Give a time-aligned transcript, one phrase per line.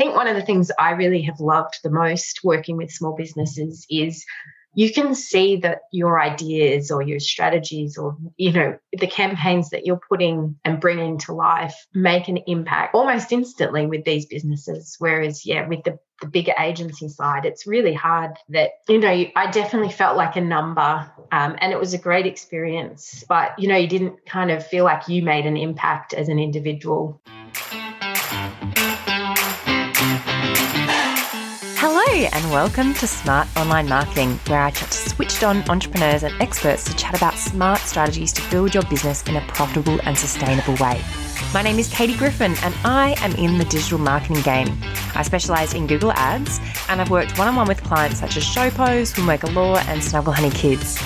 [0.00, 3.86] think one of the things I really have loved the most working with small businesses
[3.90, 4.24] is
[4.72, 9.84] you can see that your ideas or your strategies or you know the campaigns that
[9.84, 14.96] you're putting and bringing to life make an impact almost instantly with these businesses.
[14.98, 19.50] Whereas yeah with the, the bigger agency side it's really hard that you know i
[19.50, 23.76] definitely felt like a number um, and it was a great experience but you know
[23.76, 27.20] you didn't kind of feel like you made an impact as an individual
[32.26, 36.84] and welcome to Smart Online Marketing, where I chat to switched on entrepreneurs and experts
[36.84, 41.00] to chat about smart strategies to build your business in a profitable and sustainable way.
[41.54, 44.68] My name is Katie Griffin, and I am in the digital marketing game.
[45.14, 46.60] I specialise in Google Ads,
[46.90, 50.34] and I've worked one on one with clients such as Showpo, Swimwear Galore, and Snuggle
[50.34, 50.98] Hunny Kids.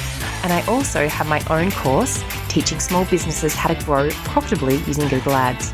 [0.42, 5.06] And I also have my own course teaching small businesses how to grow profitably using
[5.06, 5.72] Google Ads.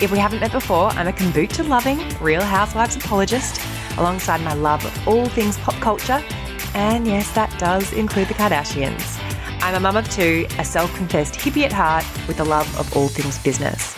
[0.00, 3.60] If we haven't met before, I'm a kombucha loving, Real Housewives apologist
[3.98, 6.22] alongside my love of all things pop culture.
[6.74, 9.20] And yes, that does include the Kardashians.
[9.62, 12.96] I'm a mum of two, a self confessed hippie at heart with a love of
[12.96, 13.94] all things business.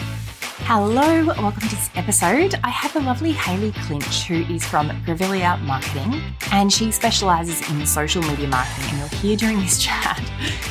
[0.69, 2.57] Hello, welcome to this episode.
[2.65, 6.21] I have the lovely Hayley Clinch, who is from Grevillea Marketing,
[6.51, 8.91] and she specializes in social media marketing.
[8.91, 10.21] And you'll hear during this chat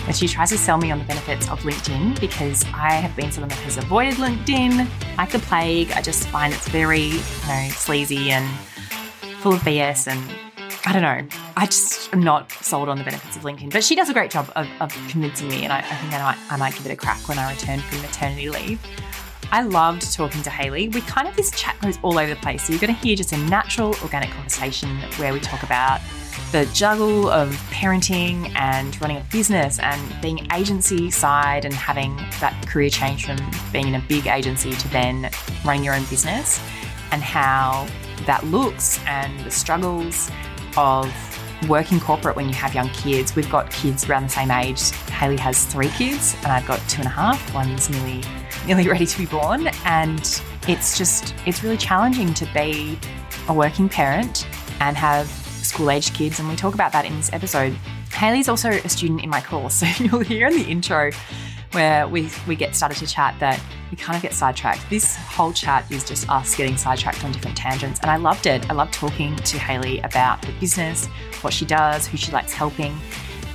[0.05, 3.31] that she tries to sell me on the benefits of LinkedIn because I have been
[3.31, 4.85] someone that has avoided LinkedIn
[5.17, 5.91] like the plague.
[5.91, 8.45] I just find it's very, you know, sleazy and
[9.45, 10.19] full of BS and
[10.87, 11.37] I don't know.
[11.55, 14.31] I just am not sold on the benefits of LinkedIn, but she does a great
[14.31, 16.91] job of, of convincing me, and I, I think I might, I might give it
[16.91, 18.81] a crack when I return from maternity leave.
[19.51, 20.87] I loved talking to Hayley.
[20.87, 22.63] We kind of, this chat goes all over the place.
[22.63, 26.01] So you're going to hear just a natural, organic conversation where we talk about
[26.51, 32.65] the juggle of parenting and running a business and being agency side and having that
[32.65, 33.37] career change from
[33.71, 35.29] being in a big agency to then
[35.63, 36.59] running your own business
[37.11, 37.87] and how
[38.25, 40.31] that looks and the struggles
[40.77, 41.13] of
[41.67, 43.35] working corporate when you have young kids.
[43.35, 44.91] We've got kids around the same age.
[45.09, 47.53] Hayley has three kids, and I've got two and a half.
[47.53, 48.23] One's nearly
[48.67, 52.97] nearly ready to be born, and it's just it's really challenging to be
[53.47, 54.47] a working parent
[54.79, 56.39] and have school aged kids.
[56.39, 57.73] And we talk about that in this episode.
[58.13, 61.11] Hayley's also a student in my course, so you'll hear in the intro
[61.75, 64.89] where we, we get started to chat that we kind of get sidetracked.
[64.89, 67.99] This whole chat is just us getting sidetracked on different tangents.
[67.99, 68.67] And I loved it.
[68.69, 71.05] I loved talking to Hayley about her business,
[71.41, 72.97] what she does, who she likes helping,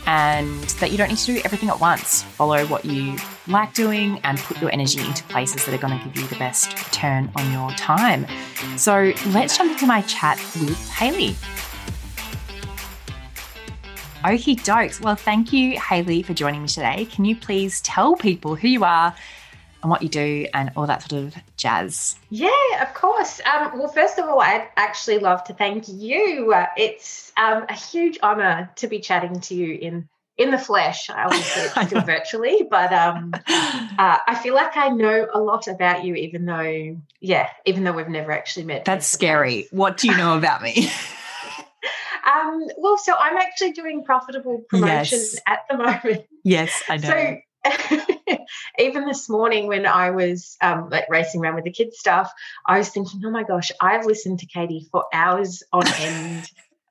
[0.07, 2.23] and that you don't need to do everything at once.
[2.23, 3.17] Follow what you
[3.49, 6.37] like doing and put your energy into places that are going to give you the
[6.37, 8.27] best return on your time.
[8.77, 11.37] So let's jump into my chat with Hayley.
[14.25, 15.01] Okie dokes.
[15.01, 17.07] Well, thank you, Hayley, for joining me today.
[17.07, 19.15] Can you please tell people who you are
[19.83, 22.17] and what you do and all that sort of jazz?
[22.29, 23.41] Yeah, of course.
[23.47, 26.55] Um, well, first of all, I'd actually love to thank you.
[26.77, 31.09] It's um, a huge honor to be chatting to you in in the flesh.
[31.09, 36.05] I obviously still virtually, but um, uh, I feel like I know a lot about
[36.05, 38.85] you, even though, yeah, even though we've never actually met.
[38.85, 39.67] That's scary.
[39.71, 40.91] What do you know about me?
[42.27, 45.39] Um, well, so I'm actually doing profitable promotion yes.
[45.47, 46.27] at the moment.
[46.45, 47.09] Yes, I know.
[47.09, 47.37] So
[48.79, 52.33] even this morning when I was um, like racing around with the kids stuff,
[52.67, 56.51] I was thinking, oh my gosh, I've listened to Katie for hours on end.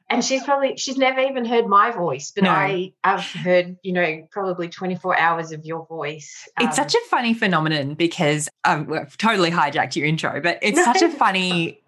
[0.09, 2.49] and she's probably she's never even heard my voice but no.
[2.49, 6.99] i i've heard you know probably 24 hours of your voice um, it's such a
[7.09, 10.83] funny phenomenon because um, i've totally hijacked your intro but it's no.
[10.83, 11.79] such a funny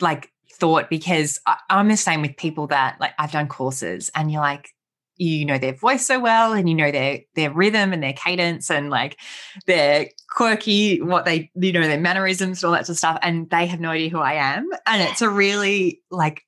[0.00, 4.30] like thought because I, I'm the same with people that like I've done courses and
[4.30, 4.68] you're like,
[5.16, 8.70] you know their voice so well and you know their their rhythm and their cadence
[8.70, 9.18] and like
[9.66, 13.50] their quirky what they you know their mannerisms and all that sort of stuff and
[13.50, 14.70] they have no idea who I am.
[14.86, 16.42] And it's a really like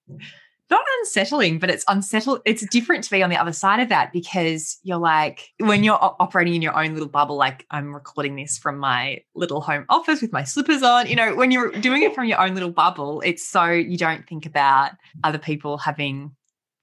[0.72, 2.41] not unsettling, but it's unsettled.
[2.44, 5.99] It's different to be on the other side of that because you're like, when you're
[6.00, 10.22] operating in your own little bubble, like I'm recording this from my little home office
[10.22, 13.21] with my slippers on, you know, when you're doing it from your own little bubble,
[13.21, 14.92] it's so you don't think about
[15.22, 16.33] other people having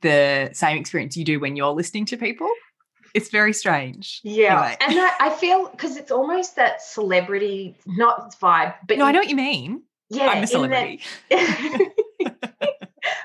[0.01, 2.49] the same experience you do when you're listening to people.
[3.15, 4.21] It's very strange.
[4.23, 4.61] Yeah.
[4.61, 4.77] Anyway.
[4.81, 9.19] And I, I feel because it's almost that celebrity, not vibe, but no, I know
[9.19, 9.81] what you mean.
[10.09, 10.27] Yeah.
[10.27, 11.01] I'm a celebrity.
[11.29, 11.91] That,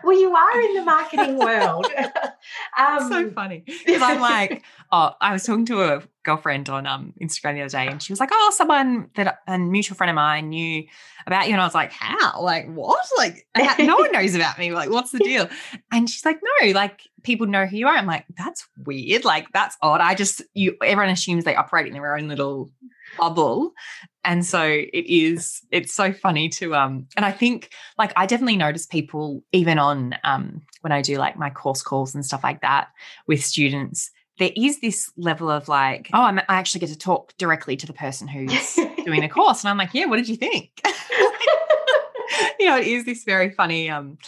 [0.04, 1.86] well, you are in the marketing world.
[2.78, 4.62] um, so funny because I'm like,
[4.92, 8.12] oh, I was talking to a girlfriend on um, Instagram the other day, and she
[8.12, 10.84] was like, oh, someone that a mutual friend of mine knew
[11.26, 12.42] about you, and I was like, how?
[12.42, 13.04] Like what?
[13.16, 13.46] Like
[13.78, 14.72] no one knows about me.
[14.72, 15.48] Like what's the deal?
[15.92, 17.96] And she's like, no, like people know who you are.
[17.96, 19.24] I'm like, that's weird.
[19.24, 20.00] Like that's odd.
[20.00, 22.70] I just you everyone assumes they operate in their own little
[23.18, 23.72] bubble.
[24.24, 28.56] And so it is, it's so funny to, um, and I think like I definitely
[28.56, 32.62] notice people even on, um, when I do like my course calls and stuff like
[32.62, 32.88] that
[33.26, 37.36] with students, there is this level of like, oh, I'm, I actually get to talk
[37.36, 38.74] directly to the person who's
[39.04, 39.62] doing the course.
[39.62, 40.70] And I'm like, yeah, what did you think?
[42.58, 44.18] you know, it is this very funny, um,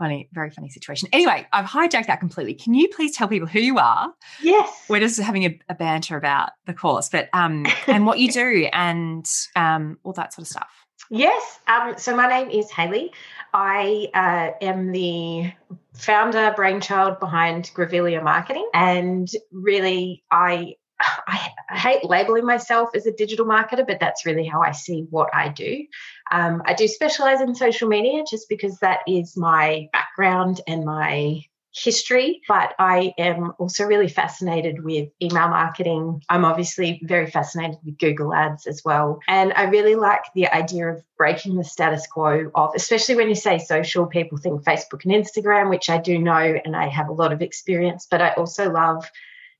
[0.00, 1.08] funny, very funny situation.
[1.12, 2.54] Anyway, I've hijacked that completely.
[2.54, 4.12] Can you please tell people who you are?
[4.42, 4.86] Yes.
[4.88, 8.68] We're just having a, a banter about the course, but um, and what you do
[8.72, 9.24] and
[9.54, 10.70] um, all that sort of stuff.
[11.10, 11.60] Yes.
[11.68, 13.12] Um, so my name is Hayley.
[13.52, 15.52] I uh, am the
[15.94, 20.76] founder, brainchild behind Grevillea Marketing, and really, I
[21.26, 25.32] I, hate labeling myself as a digital marketer, but that's really how I see what
[25.32, 25.86] I do.
[26.30, 31.42] Um, I do specialize in social media just because that is my background and my
[31.72, 36.22] history, but I am also really fascinated with email marketing.
[36.28, 39.20] I'm obviously very fascinated with Google Ads as well.
[39.28, 43.34] And I really like the idea of breaking the status quo of, especially when you
[43.34, 47.12] say social, people think Facebook and Instagram, which I do know and I have a
[47.12, 49.08] lot of experience, but I also love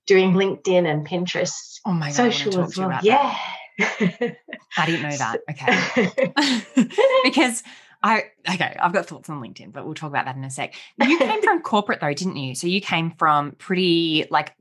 [0.06, 1.81] doing LinkedIn and Pinterest.
[1.87, 2.99] Oh my god, social as well.
[3.02, 3.38] Yeah.
[3.81, 5.41] I didn't know that.
[5.50, 6.88] Okay.
[7.25, 7.62] because
[8.03, 10.75] I okay, I've got thoughts on LinkedIn, but we'll talk about that in a sec.
[10.99, 12.55] You came from corporate though, didn't you?
[12.55, 14.55] So you came from pretty like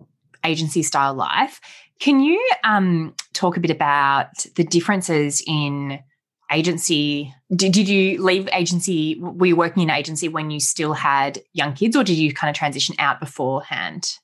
[0.44, 1.62] agency style life.
[2.00, 6.00] Can you um talk a bit about the differences in
[6.51, 11.39] agency did, did you leave agency were you working in agency when you still had
[11.54, 14.18] young kids or did you kind of transition out beforehand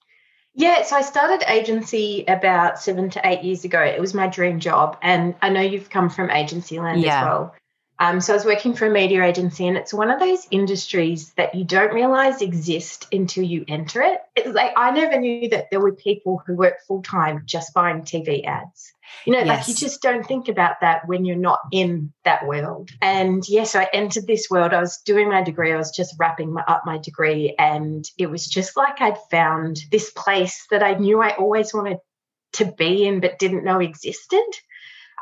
[0.55, 3.81] yeah, so I started agency about seven to eight years ago.
[3.81, 4.97] It was my dream job.
[5.01, 7.19] And I know you've come from agency land yeah.
[7.19, 7.55] as well.
[7.97, 11.31] Um, so I was working for a media agency, and it's one of those industries
[11.33, 14.19] that you don't realize exist until you enter it.
[14.35, 18.01] It's like I never knew that there were people who work full time just buying
[18.01, 18.91] TV ads.
[19.25, 19.47] You know, yes.
[19.47, 22.89] like you just don't think about that when you're not in that world.
[23.01, 24.73] And yes, I entered this world.
[24.73, 25.71] I was doing my degree.
[25.71, 29.79] I was just wrapping my, up my degree, and it was just like I'd found
[29.89, 31.99] this place that I knew I always wanted
[32.53, 34.43] to be in, but didn't know existed.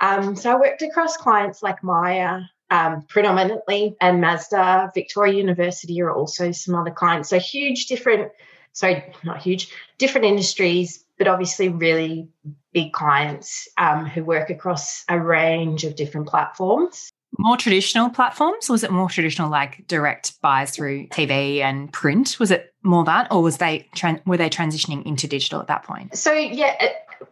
[0.02, 6.12] Um, so I worked across clients like Myer, um, predominantly, and Mazda, Victoria University are
[6.12, 7.30] also some other clients.
[7.30, 8.32] So huge, different,
[8.72, 12.28] sorry, not huge, different industries, but obviously really
[12.74, 17.12] big clients um, who work across a range of different platforms.
[17.38, 18.70] More traditional platforms?
[18.70, 22.40] Was it more traditional, like direct buys through TV and print?
[22.40, 23.88] Was it more that, or was they
[24.26, 26.18] were they transitioning into digital at that point?
[26.18, 26.76] So yeah,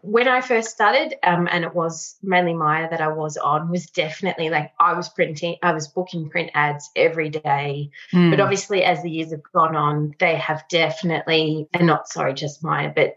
[0.02, 3.88] when I first started, um, and it was mainly Myer that I was on, was
[3.88, 7.92] definitely like I was printing, I was booking print ads every day.
[8.14, 8.32] Mm.
[8.32, 12.64] But obviously, as the years have gone on, they have definitely, and not sorry, just
[12.64, 13.16] Myer, but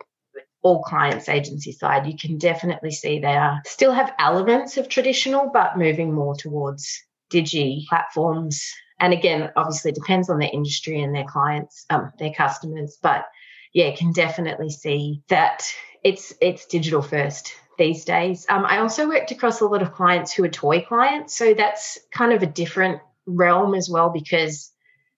[0.62, 5.50] all clients agency side, you can definitely see they are still have elements of traditional,
[5.52, 8.72] but moving more towards digi platforms.
[8.98, 13.26] And again, obviously depends on their industry and their clients, um, their customers, but
[13.74, 15.68] yeah, can definitely see that
[16.04, 18.46] it's it's digital first these days.
[18.48, 21.98] Um, I also worked across a lot of clients who are toy clients, so that's
[22.12, 24.70] kind of a different realm as well because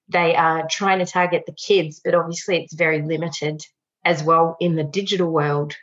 [0.09, 3.61] they are trying to target the kids, but obviously it's very limited
[4.05, 5.75] as well in the digital world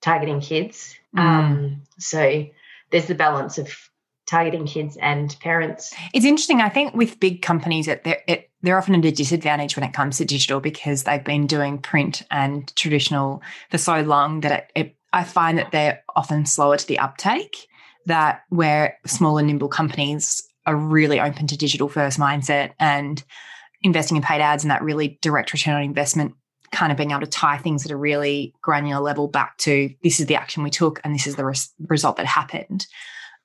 [0.00, 0.94] targeting kids.
[1.16, 1.20] Mm.
[1.20, 2.46] Um, so
[2.90, 3.74] there's the balance of
[4.26, 5.94] targeting kids and parents.
[6.14, 6.60] It's interesting.
[6.60, 10.18] I think with big companies, it, it, they're often at a disadvantage when it comes
[10.18, 14.96] to digital because they've been doing print and traditional for so long that it, it,
[15.12, 17.68] I find that they're often slower to the uptake.
[18.06, 23.22] That where smaller, nimble companies are really open to digital first mindset and
[23.82, 26.34] investing in paid ads and that really direct return on investment
[26.72, 30.18] kind of being able to tie things at a really granular level back to this
[30.18, 32.86] is the action we took and this is the res- result that happened.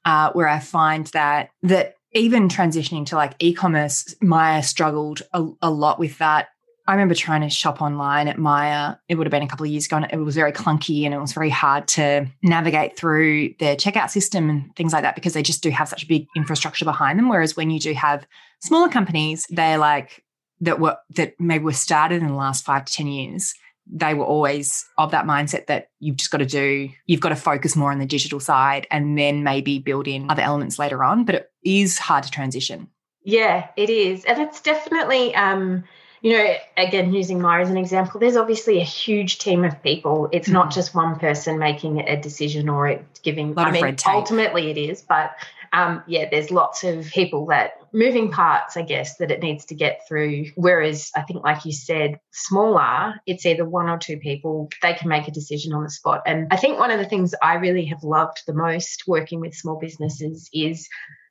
[0.05, 5.69] Uh, where I find that that even transitioning to like e-commerce, Myer struggled a, a
[5.69, 6.47] lot with that.
[6.87, 8.97] I remember trying to shop online at Myer.
[9.09, 11.13] It would have been a couple of years ago, and it was very clunky and
[11.13, 15.33] it was very hard to navigate through their checkout system and things like that because
[15.33, 17.27] they just do have such a big infrastructure behind them.
[17.27, 18.25] Whereas when you do have
[18.61, 20.23] smaller companies, they're like
[20.61, 23.53] that were that maybe were started in the last five to ten years
[23.89, 27.35] they were always of that mindset that you've just got to do you've got to
[27.35, 31.23] focus more on the digital side and then maybe build in other elements later on
[31.23, 32.87] but it is hard to transition.
[33.23, 34.25] Yeah it is.
[34.25, 35.83] And it's definitely um
[36.21, 40.29] you know again using Myer as an example there's obviously a huge team of people.
[40.31, 40.53] It's mm-hmm.
[40.53, 45.01] not just one person making a decision or it giving i mean ultimately it is
[45.01, 45.35] but
[45.73, 49.75] um, yeah, there's lots of people that moving parts, I guess, that it needs to
[49.75, 50.45] get through.
[50.55, 55.09] Whereas I think, like you said, smaller, it's either one or two people, they can
[55.09, 56.21] make a decision on the spot.
[56.25, 59.53] And I think one of the things I really have loved the most working with
[59.55, 60.87] small businesses is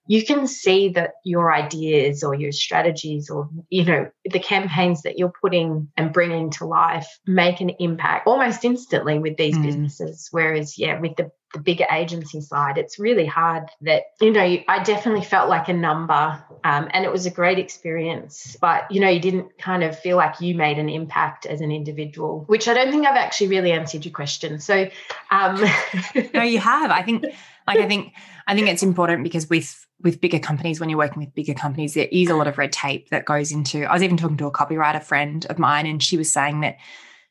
[0.06, 5.18] you can see that your ideas or your strategies or you know the campaigns that
[5.18, 9.64] you're putting and bringing to life make an impact almost instantly with these mm.
[9.64, 14.40] businesses whereas yeah with the, the bigger agency side it's really hard that you know
[14.40, 19.00] i definitely felt like a number um, and it was a great experience but you
[19.00, 22.68] know you didn't kind of feel like you made an impact as an individual which
[22.68, 24.88] i don't think i've actually really answered your question so
[25.30, 25.60] um
[26.34, 27.24] no you have i think
[27.66, 28.12] like i think
[28.46, 31.94] i think it's important because with with bigger companies, when you're working with bigger companies,
[31.94, 33.84] there is a lot of red tape that goes into.
[33.84, 36.76] I was even talking to a copywriter friend of mine, and she was saying that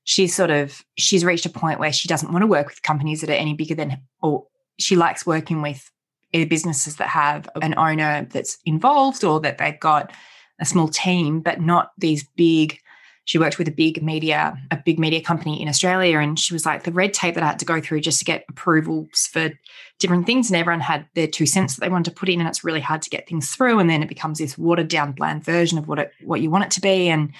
[0.04, 3.22] she's sort of she's reached a point where she doesn't want to work with companies
[3.22, 4.48] that are any bigger than, or
[4.80, 5.90] she likes working with
[6.34, 10.12] businesses that have an owner that's involved or that they've got
[10.60, 12.80] a small team, but not these big
[13.26, 16.20] she worked with a big media, a big media company in Australia.
[16.20, 18.26] And she was like, the red tape that I had to go through just to
[18.26, 19.50] get approvals for
[19.98, 20.50] different things.
[20.50, 22.40] And everyone had their two cents that they wanted to put in.
[22.40, 23.80] And it's really hard to get things through.
[23.80, 26.66] And then it becomes this watered down, bland version of what it, what you want
[26.66, 27.10] it to be.
[27.10, 27.34] And,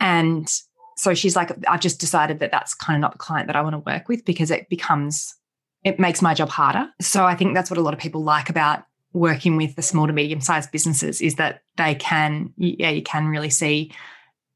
[0.00, 0.50] and
[0.96, 3.60] so she's like, I've just decided that that's kind of not the client that I
[3.60, 5.34] want to work with because it becomes,
[5.84, 6.88] it makes my job harder.
[7.00, 10.06] So I think that's what a lot of people like about working with the small
[10.06, 13.92] to medium sized businesses is that they can, yeah, you can really see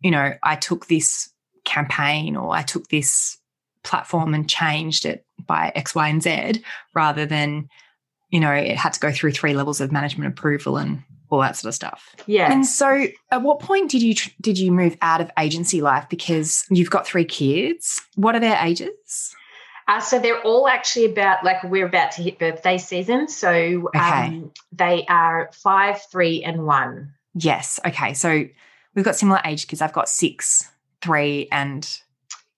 [0.03, 1.31] you know, I took this
[1.65, 3.39] campaign or I took this
[3.85, 6.63] platform and changed it by X, Y, and Z
[6.95, 7.69] rather than,
[8.31, 11.57] you know, it had to go through three levels of management approval and all that
[11.57, 12.15] sort of stuff.
[12.27, 12.53] Yeah.
[12.53, 16.65] And so at what point did you did you move out of agency life because
[16.69, 18.03] you've got three kids?
[18.17, 19.35] What are their ages?
[19.89, 23.29] Uh, so they're all actually about like we're about to hit birthday season.
[23.29, 23.99] So okay.
[23.99, 27.13] um, they are five, three, and one.
[27.35, 27.81] Yes.
[27.87, 28.15] Okay.
[28.15, 28.45] So
[28.95, 29.83] we've got similar age kids.
[29.83, 30.71] I've got six,
[31.01, 31.89] three, and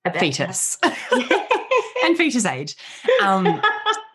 [0.04, 0.78] a fetus.
[2.04, 2.76] and fetus age.
[3.22, 3.60] Um,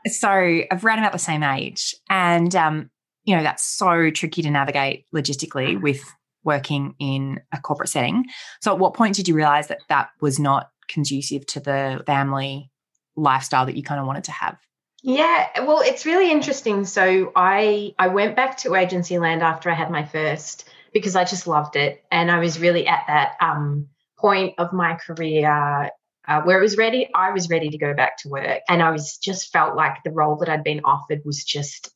[0.08, 1.96] so I've ran about the same age.
[2.10, 2.89] And, um,
[3.24, 6.01] you know, that's so tricky to navigate logistically with
[6.44, 8.25] working in a corporate setting.
[8.62, 12.72] So at what point did you realize that that was not conducive to the family
[13.20, 14.58] lifestyle that you kind of wanted to have?
[15.02, 16.86] Yeah, well, it's really interesting.
[16.86, 21.24] So I I went back to agency land after I had my first because I
[21.24, 22.04] just loved it.
[22.12, 25.92] And I was really at that um, point of my career
[26.28, 27.10] uh, where it was ready.
[27.14, 28.62] I was ready to go back to work.
[28.68, 31.92] And I was just felt like the role that I'd been offered was just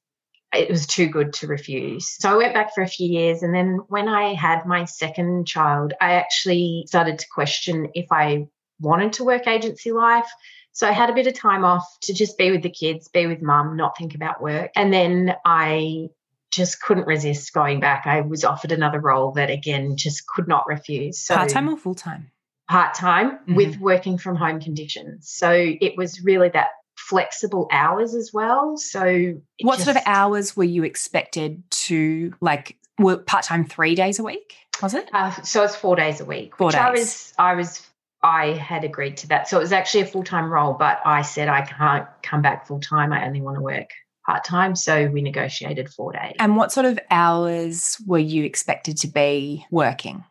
[0.55, 2.15] it was too good to refuse.
[2.19, 3.41] So I went back for a few years.
[3.41, 8.45] And then when I had my second child, I actually started to question if I
[8.79, 10.29] wanted to work agency life.
[10.73, 13.27] So I had a bit of time off to just be with the kids, be
[13.27, 14.71] with mum, not think about work.
[14.75, 16.09] And then I
[16.51, 18.05] just couldn't resist going back.
[18.05, 21.19] I was offered another role that again just could not refuse.
[21.19, 22.31] So part time or full time?
[22.69, 23.55] Part time mm-hmm.
[23.55, 25.29] with working from home conditions.
[25.29, 28.77] So it was really that flexible hours as well.
[28.77, 33.95] So what just, sort of hours were you expected to like were part time three
[33.95, 34.55] days a week?
[34.81, 35.09] Was it?
[35.13, 36.57] Uh, so it's four days a week.
[36.57, 36.79] Four days.
[36.79, 37.87] I was I was
[38.23, 39.49] I had agreed to that.
[39.49, 42.67] So it was actually a full time role, but I said I can't come back
[42.67, 43.11] full time.
[43.11, 43.89] I only want to work
[44.25, 44.75] part time.
[44.75, 46.35] So we negotiated four days.
[46.39, 50.23] And what sort of hours were you expected to be working?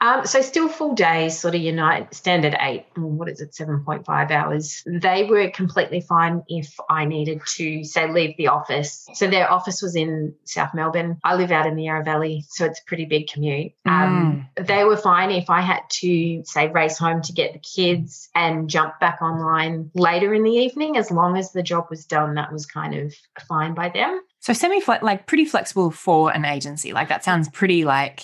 [0.00, 4.30] Um, so still full days, sort of your night standard eight, what is it, 7.5
[4.30, 4.82] hours.
[4.86, 9.06] They were completely fine if I needed to, say, leave the office.
[9.14, 11.18] So their office was in South Melbourne.
[11.24, 13.72] I live out in the Yarra Valley, so it's a pretty big commute.
[13.84, 14.66] Um, mm.
[14.66, 18.68] They were fine if I had to, say, race home to get the kids and
[18.68, 22.52] jump back online later in the evening, as long as the job was done, that
[22.52, 23.14] was kind of
[23.48, 24.20] fine by them.
[24.40, 26.92] So semi like pretty flexible for an agency.
[26.92, 28.22] Like that sounds pretty like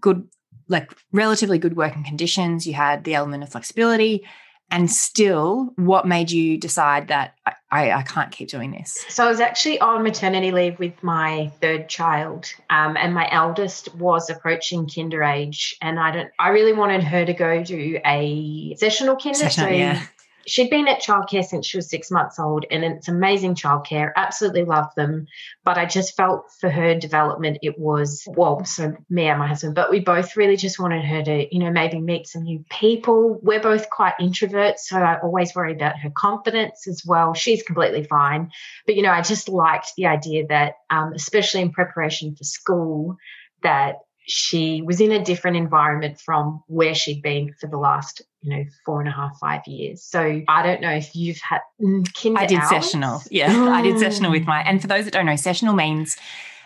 [0.00, 0.28] good
[0.68, 4.26] like relatively good working conditions, you had the element of flexibility,
[4.70, 7.34] and still, what made you decide that
[7.70, 9.04] I, I, can't keep doing this?
[9.10, 13.94] So I was actually on maternity leave with my third child, um, and my eldest
[13.96, 16.30] was approaching kinder age, and I don't.
[16.38, 19.38] I really wanted her to go to a sessional kinder.
[19.38, 20.06] Sessional, so yeah
[20.46, 24.12] she'd been at childcare since she was six months old, and it's amazing childcare.
[24.16, 25.26] Absolutely love them.
[25.64, 29.74] But I just felt for her development, it was, well, so me and my husband,
[29.74, 33.38] but we both really just wanted her to, you know, maybe meet some new people.
[33.42, 37.34] We're both quite introverts, so I always worry about her confidence as well.
[37.34, 38.50] She's completely fine.
[38.86, 43.16] But, you know, I just liked the idea that, um, especially in preparation for school,
[43.62, 48.56] that she was in a different environment from where she'd been for the last, you
[48.56, 50.02] know, four and a half, five years.
[50.02, 52.68] So I don't know if you've had mm, kinder I did hours.
[52.68, 53.22] sessional.
[53.30, 54.60] Yeah, I did sessional with my.
[54.62, 56.16] And for those that don't know, sessional means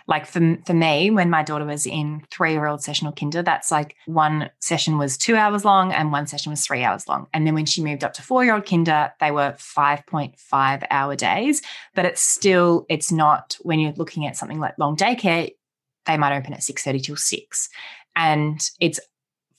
[0.07, 3.71] like for, for me, when my daughter was in three year old sessional kinder, that's
[3.71, 7.27] like one session was two hours long and one session was three hours long.
[7.33, 11.15] And then when she moved up to four year old kinder, they were 5.5 hour
[11.15, 11.61] days.
[11.93, 15.53] But it's still, it's not when you're looking at something like long daycare,
[16.05, 17.69] they might open at 6.30 till 6.
[18.15, 18.99] And it's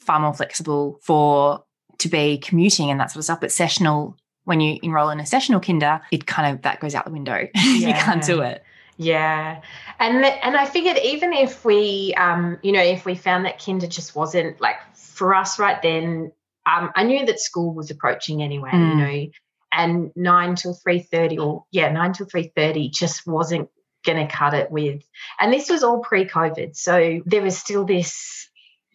[0.00, 1.62] far more flexible for
[1.98, 3.40] to be commuting and that sort of stuff.
[3.40, 7.04] But sessional, when you enroll in a sessional kinder, it kind of that goes out
[7.04, 7.48] the window.
[7.54, 8.62] you can't do it.
[8.96, 9.60] Yeah,
[10.00, 13.86] and and I figured even if we, um, you know, if we found that kinder
[13.86, 16.32] just wasn't like for us right then,
[16.66, 18.88] um, I knew that school was approaching anyway, mm.
[18.88, 19.30] you know,
[19.72, 23.70] and nine till three thirty, or yeah, nine till three thirty just wasn't
[24.04, 25.02] going to cut it with.
[25.38, 28.47] And this was all pre-COVID, so there was still this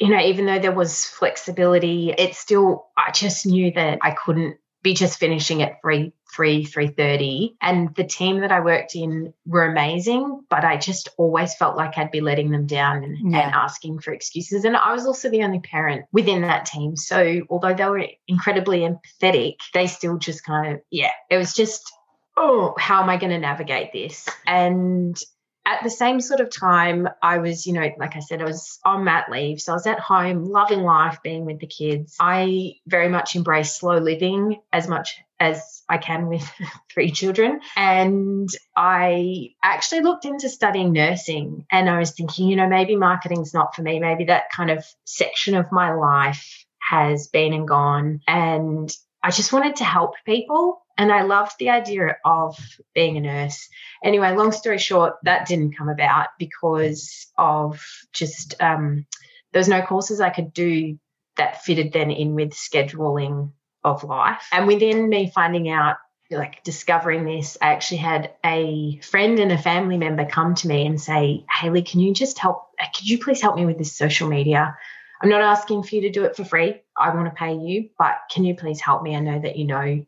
[0.03, 4.57] you know, even though there was flexibility, it still, I just knew that I couldn't
[4.81, 9.63] be just finishing at 3 3 3.30 and the team that i worked in were
[9.63, 13.45] amazing but i just always felt like i'd be letting them down and, yeah.
[13.45, 14.65] and, asking for excuses.
[14.65, 16.97] And i was also the only parent within that team.
[16.97, 21.89] So although they were incredibly empathetic they still just kind of yeah it was just
[22.35, 24.27] oh how am i going to navigate this?
[24.45, 25.17] And
[25.65, 28.79] at the same sort of time, I was, you know, like I said, I was
[28.83, 29.61] on mat leave.
[29.61, 32.15] So I was at home, loving life, being with the kids.
[32.19, 36.49] I very much embrace slow living as much as I can with
[36.93, 37.61] three children.
[37.77, 43.53] And I actually looked into studying nursing and I was thinking, you know, maybe marketing's
[43.53, 43.99] not for me.
[43.99, 48.21] Maybe that kind of section of my life has been and gone.
[48.27, 50.82] And I just wanted to help people.
[50.97, 52.57] And I loved the idea of
[52.93, 53.67] being a nurse.
[54.03, 57.83] Anyway, long story short, that didn't come about because of
[58.13, 59.05] just um,
[59.51, 60.99] there was no courses I could do
[61.37, 63.51] that fitted then in with scheduling
[63.83, 64.47] of life.
[64.51, 65.97] And within me finding out,
[66.29, 70.85] like discovering this, I actually had a friend and a family member come to me
[70.85, 72.69] and say, Hayley, can you just help?
[72.95, 74.75] Could you please help me with this social media?
[75.21, 76.81] I'm not asking for you to do it for free.
[76.97, 79.15] I want to pay you, but can you please help me?
[79.15, 80.05] I know that you know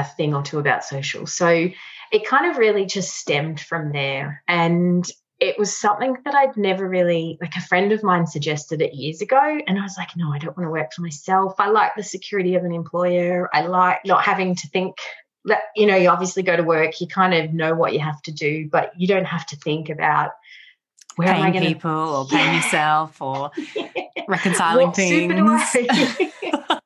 [0.00, 1.26] a thing or two about social.
[1.26, 1.68] So
[2.12, 4.42] it kind of really just stemmed from there.
[4.48, 5.08] And
[5.40, 9.20] it was something that I'd never really, like a friend of mine suggested it years
[9.20, 9.60] ago.
[9.66, 11.54] And I was like, no, I don't want to work for myself.
[11.58, 13.48] I like the security of an employer.
[13.52, 14.96] I like not having to think
[15.44, 18.20] that, you know, you obviously go to work, you kind of know what you have
[18.22, 20.30] to do, but you don't have to think about
[21.16, 21.66] where paying am I gonna...
[21.66, 22.56] people or paying yeah.
[22.56, 23.50] yourself or
[24.28, 25.32] reconciling what things.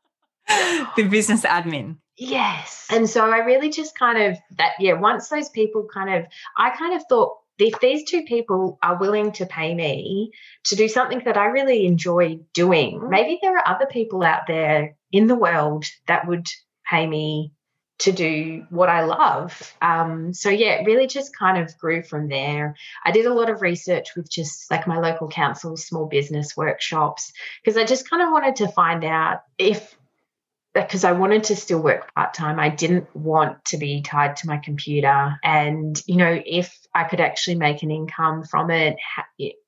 [0.97, 1.97] the business admin.
[2.29, 2.87] Yes.
[2.91, 6.71] And so I really just kind of that, yeah, once those people kind of, I
[6.71, 10.33] kind of thought, if these two people are willing to pay me
[10.65, 14.97] to do something that I really enjoy doing, maybe there are other people out there
[15.13, 16.47] in the world that would
[16.89, 17.53] pay me
[18.01, 19.75] to do what I love.
[19.81, 22.75] Um, so yeah, it really just kind of grew from there.
[23.05, 27.33] I did a lot of research with just like my local council small business workshops
[27.63, 29.97] because I just kind of wanted to find out if
[30.75, 32.59] because I wanted to still work part time.
[32.59, 35.39] I didn't want to be tied to my computer.
[35.43, 38.97] And, you know, if I could actually make an income from it,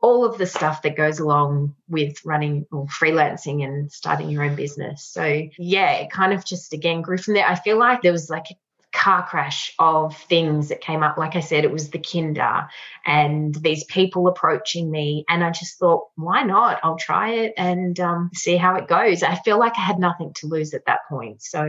[0.00, 4.56] all of the stuff that goes along with running or freelancing and starting your own
[4.56, 5.04] business.
[5.04, 7.46] So, yeah, it kind of just again grew from there.
[7.46, 8.46] I feel like there was like
[8.94, 11.18] car crash of things that came up.
[11.18, 12.68] Like I said, it was the kinder
[13.04, 15.24] and these people approaching me.
[15.28, 16.78] And I just thought, why not?
[16.82, 19.22] I'll try it and um, see how it goes.
[19.22, 21.42] I feel like I had nothing to lose at that point.
[21.42, 21.68] So,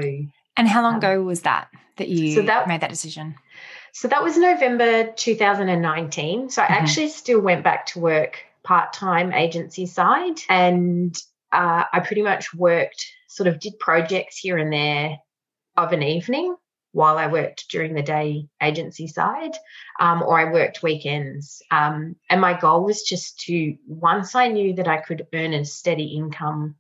[0.56, 3.36] and how long um, ago was that that you so that, made that decision?
[3.92, 6.50] So that was November 2019.
[6.50, 6.74] So I mm-hmm.
[6.74, 11.18] actually still went back to work part time agency side and
[11.52, 15.18] uh, I pretty much worked, sort of did projects here and there
[15.76, 16.56] of an evening
[16.96, 19.52] while I worked during the day agency side,
[20.00, 21.62] um, or I worked weekends.
[21.70, 25.66] Um, and my goal was just to, once I knew that I could earn a
[25.66, 26.76] steady income,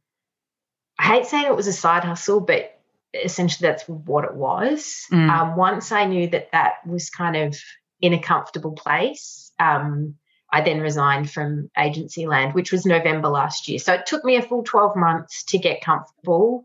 [0.97, 2.79] I hate saying it was a side hustle, but
[3.13, 5.03] essentially that's what it was.
[5.11, 5.29] Mm.
[5.29, 7.59] Um, once I knew that that was kind of
[7.99, 10.15] in a comfortable place, um,
[10.49, 13.79] I then resigned from agency land, which was November last year.
[13.79, 16.63] So it took me a full 12 months to get comfortable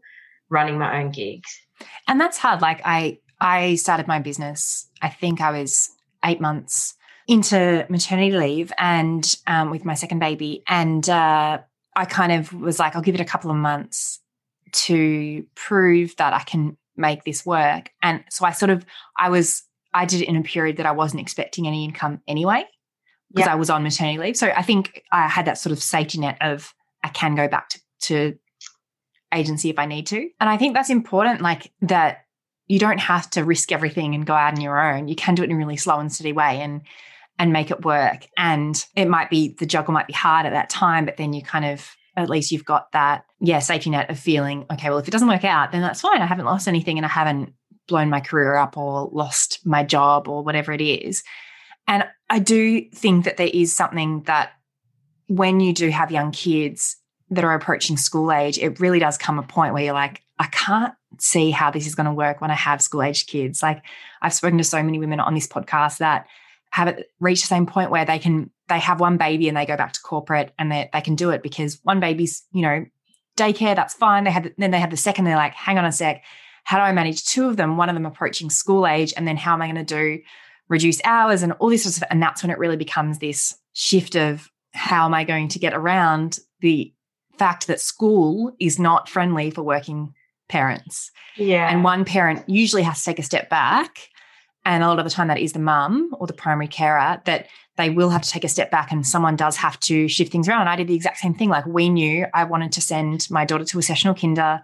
[0.48, 1.50] running my own gigs.
[2.06, 2.60] And that's hard.
[2.60, 5.90] Like I I started my business, I think I was
[6.24, 6.94] eight months
[7.26, 10.62] into maternity leave and um, with my second baby.
[10.68, 11.58] And uh,
[11.96, 14.20] I kind of was like, I'll give it a couple of months
[14.72, 17.90] to prove that I can make this work.
[18.02, 18.84] And so I sort of,
[19.16, 19.62] I was,
[19.94, 22.64] I did it in a period that I wasn't expecting any income anyway.
[23.32, 24.36] because I was on maternity leave.
[24.36, 27.68] So I think I had that sort of safety net of I can go back
[27.70, 28.38] to, to
[29.32, 30.28] agency if I need to.
[30.40, 32.24] And I think that's important, like that
[32.70, 35.08] you don't have to risk everything and go out on your own.
[35.08, 36.82] You can do it in a really slow and steady way and
[37.36, 38.28] and make it work.
[38.36, 41.42] And it might be the juggle might be hard at that time, but then you
[41.42, 45.08] kind of at least you've got that, yeah, safety net of feeling, okay, well, if
[45.08, 46.22] it doesn't work out, then that's fine.
[46.22, 47.54] I haven't lost anything and I haven't
[47.88, 51.24] blown my career up or lost my job or whatever it is.
[51.88, 54.50] And I do think that there is something that
[55.26, 59.38] when you do have young kids, that are approaching school age, it really does come
[59.38, 62.50] a point where you're like, I can't see how this is going to work when
[62.50, 63.62] I have school aged kids.
[63.62, 63.84] Like
[64.22, 66.26] I've spoken to so many women on this podcast that
[66.70, 69.76] have reached the same point where they can they have one baby and they go
[69.76, 72.86] back to corporate and they they can do it because one baby's, you know,
[73.36, 74.24] daycare, that's fine.
[74.24, 76.24] They had then they have the second, they're like, hang on a sec,
[76.64, 77.76] how do I manage two of them?
[77.76, 80.22] One of them approaching school age, and then how am I going to do
[80.70, 82.08] reduce hours and all this sort of stuff?
[82.10, 85.74] And that's when it really becomes this shift of how am I going to get
[85.74, 86.94] around the
[87.38, 90.14] fact that school is not friendly for working
[90.50, 91.10] parents.
[91.36, 91.70] Yeah.
[91.70, 94.08] And one parent usually has to take a step back.
[94.66, 97.46] And a lot of the time, that is the mum or the primary carer that
[97.78, 100.48] they will have to take a step back and someone does have to shift things
[100.48, 100.60] around.
[100.60, 101.48] And I did the exact same thing.
[101.48, 104.60] Like, we knew I wanted to send my daughter to a sessional kinder.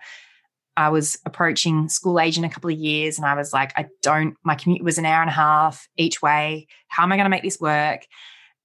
[0.77, 3.87] I was approaching school age in a couple of years, and I was like, I
[4.03, 6.67] don't, my commute was an hour and a half each way.
[6.89, 8.03] How am I going to make this work?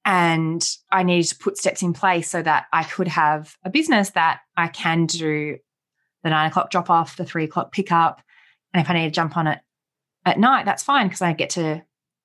[0.04, 4.10] And I needed to put steps in place so that I could have a business
[4.10, 5.60] that I can do
[6.24, 8.22] the nine o'clock drop off, the three o'clock pick up.
[8.74, 9.60] And if I need to jump on it
[10.26, 11.84] at night, that's fine because I get to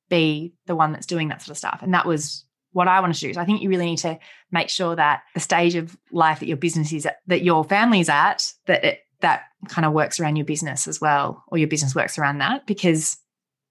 [0.09, 1.81] be the one that's doing that sort of stuff.
[1.83, 3.35] And that was what I wanted to do.
[3.35, 4.19] So I think you really need to
[4.53, 8.09] make sure that the stage of life that your business is at, that your family's
[8.09, 11.95] at, that it, that kind of works around your business as well, or your business
[11.95, 13.17] works around that because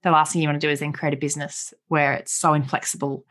[0.02, 2.54] the last thing you want to do is then create a business where it's so
[2.54, 3.26] inflexible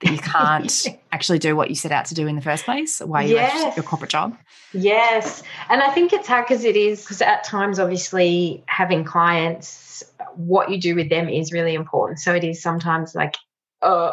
[0.00, 3.00] that you can't actually do what you set out to do in the first place
[3.00, 3.64] why you yes.
[3.64, 4.36] left your corporate job.
[4.72, 5.42] Yes.
[5.68, 10.70] And I think it's hard because it is, because at times, obviously, having clients, what
[10.70, 12.20] you do with them is really important.
[12.20, 13.36] So it is sometimes like,
[13.82, 14.12] oh,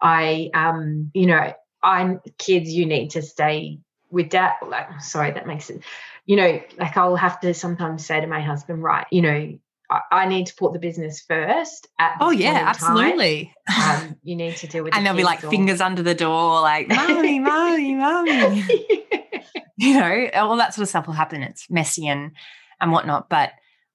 [0.00, 4.54] I, um, you know, I'm kids, you need to stay with dad.
[4.66, 5.82] Like, sorry, that makes it,
[6.24, 9.58] you know, like I'll have to sometimes say to my husband, right, you know,
[10.10, 11.88] I need to put the business first.
[11.98, 13.54] At oh yeah, absolutely.
[13.78, 15.50] Um, you need to deal with, and the there'll be like or...
[15.50, 18.64] fingers under the door, like mommy, mommy, mommy.
[19.76, 21.42] you know, all that sort of stuff will happen.
[21.42, 22.32] It's messy and
[22.80, 23.52] and whatnot, but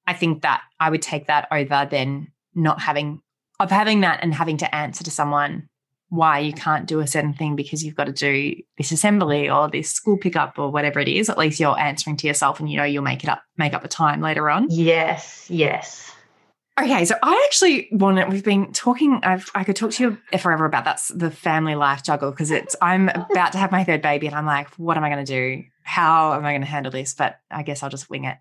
[0.07, 3.21] I think that I would take that over than not having
[3.59, 5.69] of having that and having to answer to someone
[6.11, 9.69] why you can't do a certain thing because you've got to do this assembly or
[9.69, 11.29] this school pickup or whatever it is.
[11.29, 13.81] At least you're answering to yourself and you know you'll make it up, make up
[13.81, 14.67] the time later on.
[14.69, 16.11] Yes, yes.
[16.77, 18.25] Okay, so I actually want to.
[18.25, 19.21] We've been talking.
[19.23, 22.75] I've, I could talk to you forever about that's the family life juggle because it's.
[22.81, 25.31] I'm about to have my third baby, and I'm like, what am I going to
[25.31, 25.63] do?
[25.83, 27.13] How am I going to handle this?
[27.13, 28.37] But I guess I'll just wing it.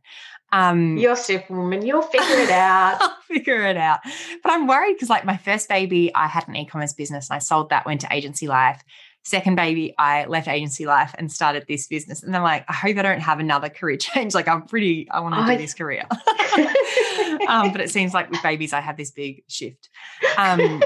[0.52, 1.84] Um, You're superwoman.
[1.86, 2.98] You'll figure it out.
[3.00, 4.00] I'll figure it out.
[4.42, 7.38] But I'm worried because, like, my first baby, I had an e-commerce business and I
[7.38, 8.82] sold that, went to agency life.
[9.22, 12.22] Second baby, I left agency life and started this business.
[12.22, 14.34] And I'm like, I hope I don't have another career change.
[14.34, 15.08] Like, I'm pretty.
[15.10, 16.04] I want to do this career.
[17.48, 19.88] um, but it seems like with babies, I have this big shift.
[20.36, 20.82] Um,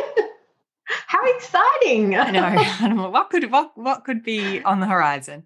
[1.06, 2.14] How exciting!
[2.16, 2.42] I know.
[2.42, 3.08] I know.
[3.08, 5.44] What could what what could be on the horizon?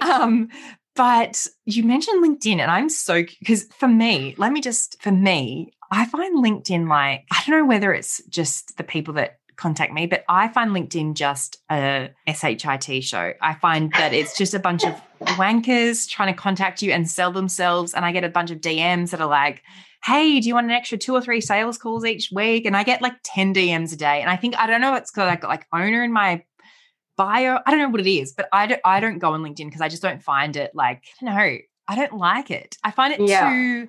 [0.00, 0.48] um,
[0.96, 5.72] but you mentioned LinkedIn, and I'm so because for me, let me just for me,
[5.90, 10.06] I find LinkedIn like I don't know whether it's just the people that contact me,
[10.06, 13.32] but I find LinkedIn just a SHIT show.
[13.40, 17.32] I find that it's just a bunch of wankers trying to contact you and sell
[17.32, 17.94] themselves.
[17.94, 19.62] And I get a bunch of DMs that are like,
[20.04, 22.66] hey, do you want an extra two or three sales calls each week?
[22.66, 24.20] And I get like 10 DMs a day.
[24.20, 26.44] And I think, I don't know, it's because I got like owner in my
[27.16, 27.58] bio.
[27.64, 29.80] I don't know what it is, but I don't, I don't go on LinkedIn because
[29.80, 32.76] I just don't find it like, no, I don't like it.
[32.84, 33.50] I find it yeah.
[33.50, 33.88] too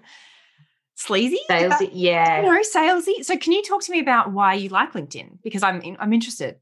[0.96, 1.40] sleazy.
[1.50, 2.42] Salesy, yeah.
[2.42, 3.24] No, salesy.
[3.24, 5.40] So can you talk to me about why you like LinkedIn?
[5.44, 6.58] Because I'm I'm interested.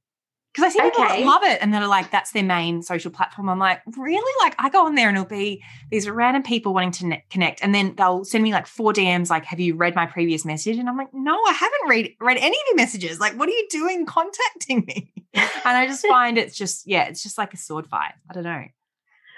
[0.56, 1.26] Because I see people okay.
[1.26, 3.50] love it and they're like, that's their main social platform.
[3.50, 4.46] I'm like, really?
[4.46, 7.62] Like, I go on there and it'll be these random people wanting to ne- connect.
[7.62, 10.78] And then they'll send me like four DMs, like, have you read my previous message?
[10.78, 13.20] And I'm like, no, I haven't read, read any of your messages.
[13.20, 15.12] Like, what are you doing contacting me?
[15.34, 18.13] and I just find it's just, yeah, it's just like a sword fight.
[18.30, 18.63] I don't know.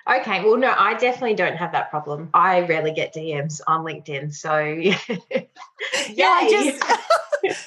[0.08, 2.30] Okay, well, no, I definitely don't have that problem.
[2.34, 4.98] I rarely get DMs on LinkedIn, so yeah,
[6.10, 7.58] yeah, I just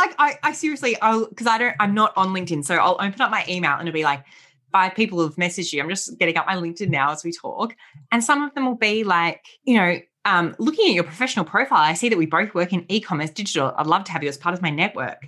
[0.00, 3.20] like I, I seriously, I'll because I don't, I'm not on LinkedIn, so I'll open
[3.20, 4.24] up my email and it'll be like
[4.72, 5.82] five people have messaged you.
[5.82, 7.74] I'm just getting up my LinkedIn now as we talk,
[8.12, 11.80] and some of them will be like, you know, um, looking at your professional profile,
[11.80, 13.72] I see that we both work in e-commerce digital.
[13.76, 15.22] I'd love to have you as part of my network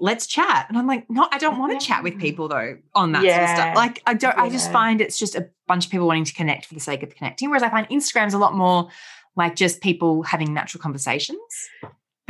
[0.00, 0.66] let's chat.
[0.68, 3.36] And I'm like, no, I don't want to chat with people though on that yeah.
[3.36, 3.76] sort of stuff.
[3.76, 4.42] Like I don't, yeah.
[4.42, 7.02] I just find it's just a bunch of people wanting to connect for the sake
[7.02, 7.50] of connecting.
[7.50, 8.88] Whereas I find Instagram's a lot more
[9.36, 11.38] like just people having natural conversations.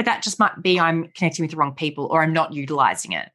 [0.00, 3.12] But that just might be I'm connecting with the wrong people or I'm not utilizing
[3.12, 3.28] it.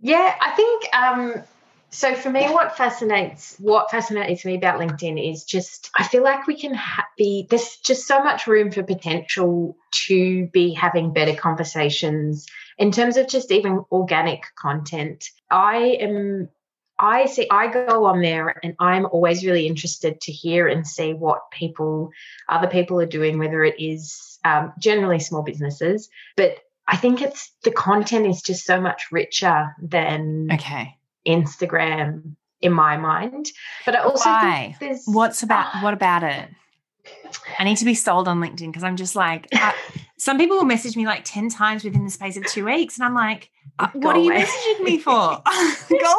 [0.00, 1.42] Yeah, I think um
[1.90, 6.46] so for me what fascinates what fascinates me about linkedin is just i feel like
[6.46, 11.34] we can ha- be there's just so much room for potential to be having better
[11.34, 12.46] conversations
[12.78, 16.48] in terms of just even organic content i am
[16.96, 21.12] I see, I go on there and I'm always really interested to hear and see
[21.12, 22.10] what people,
[22.48, 27.50] other people are doing, whether it is um, generally small businesses, but I think it's
[27.62, 33.50] the content is just so much richer than okay Instagram in my mind.
[33.84, 34.76] But I also Why?
[34.78, 36.48] think there's what's about uh, what about it?
[37.58, 39.74] I need to be sold on LinkedIn because I'm just like I,
[40.24, 42.96] some people will message me like 10 times within the space of two weeks.
[42.96, 44.36] And I'm like, uh, what away.
[44.36, 45.10] are you messaging me for?
[45.90, 46.14] Go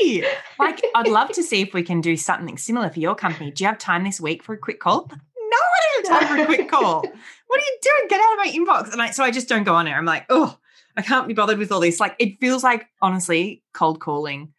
[0.00, 0.24] away.
[0.58, 3.50] Like, I'd love to see if we can do something similar for your company.
[3.50, 5.06] Do you have time this week for a quick call?
[5.10, 7.04] No, I don't have time for a quick call.
[7.52, 8.08] What are you doing?
[8.08, 8.92] Get out of my inbox.
[8.94, 9.98] And I, so I just don't go on there.
[9.98, 10.58] I'm like, oh,
[10.96, 12.00] I can't be bothered with all this.
[12.00, 14.54] Like, it feels like, honestly, cold calling.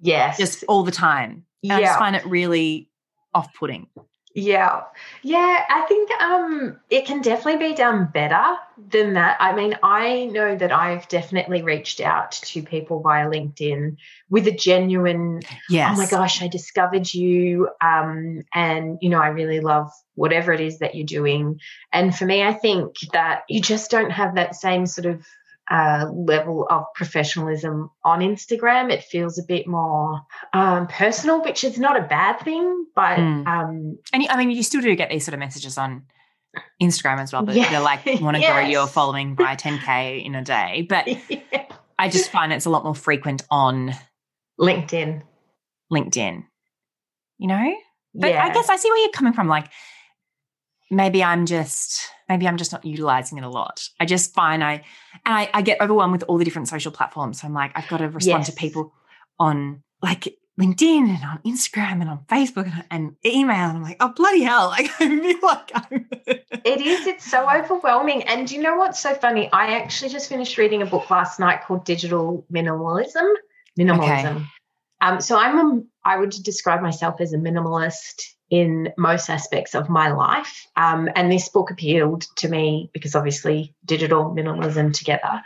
[0.00, 0.38] Yes.
[0.38, 1.44] Just all the time.
[1.62, 1.76] And yeah.
[1.76, 2.88] I just find it really
[3.34, 3.88] off putting.
[4.34, 4.82] Yeah.
[5.22, 8.56] Yeah, I think um it can definitely be done better
[8.88, 9.36] than that.
[9.40, 13.96] I mean, I know that I've definitely reached out to people via LinkedIn
[14.28, 15.90] with a genuine yes.
[15.92, 20.60] oh my gosh, I discovered you um and you know, I really love whatever it
[20.60, 21.60] is that you're doing.
[21.92, 25.26] And for me, I think that you just don't have that same sort of
[25.70, 28.90] uh, level of professionalism on Instagram.
[28.90, 30.20] It feels a bit more
[30.52, 32.86] um, personal, which is not a bad thing.
[32.94, 33.46] But mm.
[33.46, 36.02] um, and I mean, you still do get these sort of messages on
[36.82, 37.42] Instagram as well.
[37.42, 37.70] But yeah.
[37.70, 38.52] they're like want to yes.
[38.52, 40.86] grow your following by 10k in a day.
[40.88, 41.66] But yeah.
[41.98, 43.94] I just find it's a lot more frequent on
[44.58, 45.22] LinkedIn.
[45.92, 46.44] LinkedIn.
[47.38, 47.74] You know,
[48.14, 48.44] but yeah.
[48.44, 49.48] I guess I see where you're coming from.
[49.48, 49.70] Like
[50.90, 53.86] maybe I'm just maybe I'm just not utilizing it a lot.
[53.98, 54.84] I just find I
[55.26, 57.40] and I, I get overwhelmed with all the different social platforms.
[57.40, 58.46] So I'm like, I've got to respond yes.
[58.46, 58.94] to people
[59.38, 63.68] on like LinkedIn and on Instagram and on Facebook and, and, email.
[63.68, 64.68] And I'm like, oh bloody hell!
[64.70, 66.06] Like I feel like I'm.
[66.64, 67.06] it is.
[67.06, 68.22] It's so overwhelming.
[68.22, 69.50] And do you know what's so funny?
[69.52, 73.34] I actually just finished reading a book last night called Digital Minimalism.
[73.78, 74.36] Minimalism.
[74.36, 74.44] Okay.
[75.00, 79.88] Um, so I'm a, I would describe myself as a minimalist in most aspects of
[79.88, 80.66] my life.
[80.76, 85.40] Um, and this book appealed to me because obviously digital minimalism together.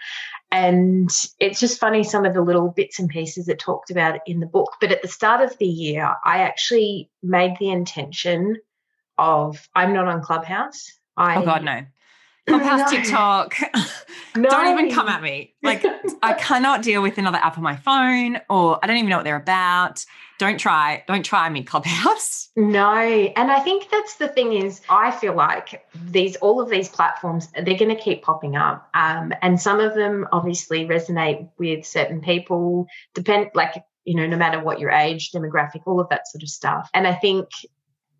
[0.50, 4.40] And it's just funny some of the little bits and pieces it talked about in
[4.40, 4.72] the book.
[4.80, 8.56] But at the start of the year, I actually made the intention
[9.18, 10.92] of I'm not on Clubhouse.
[11.16, 11.84] I, oh God, no.
[12.46, 12.98] Clubhouse, no.
[12.98, 13.56] TikTok.
[14.36, 14.50] No.
[14.50, 15.54] don't even come at me.
[15.62, 15.84] Like
[16.20, 19.22] I cannot deal with another app on my phone, or I don't even know what
[19.22, 20.04] they're about.
[20.40, 21.04] Don't try.
[21.06, 22.48] Don't try me, Clubhouse.
[22.56, 26.88] No, and I think that's the thing is I feel like these all of these
[26.88, 31.86] platforms they're going to keep popping up, um, and some of them obviously resonate with
[31.86, 32.88] certain people.
[33.14, 36.48] Depend like you know, no matter what your age, demographic, all of that sort of
[36.48, 36.90] stuff.
[36.92, 37.48] And I think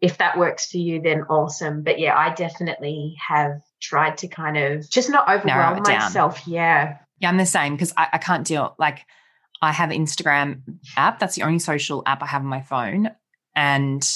[0.00, 1.82] if that works for you, then awesome.
[1.82, 6.46] But yeah, I definitely have tried to kind of just not overwhelm myself.
[6.46, 6.98] Yeah.
[7.20, 9.00] Yeah, I'm the same because I, I can't deal like
[9.62, 10.60] I have Instagram
[10.96, 11.18] app.
[11.18, 13.10] That's the only social app I have on my phone.
[13.54, 14.06] And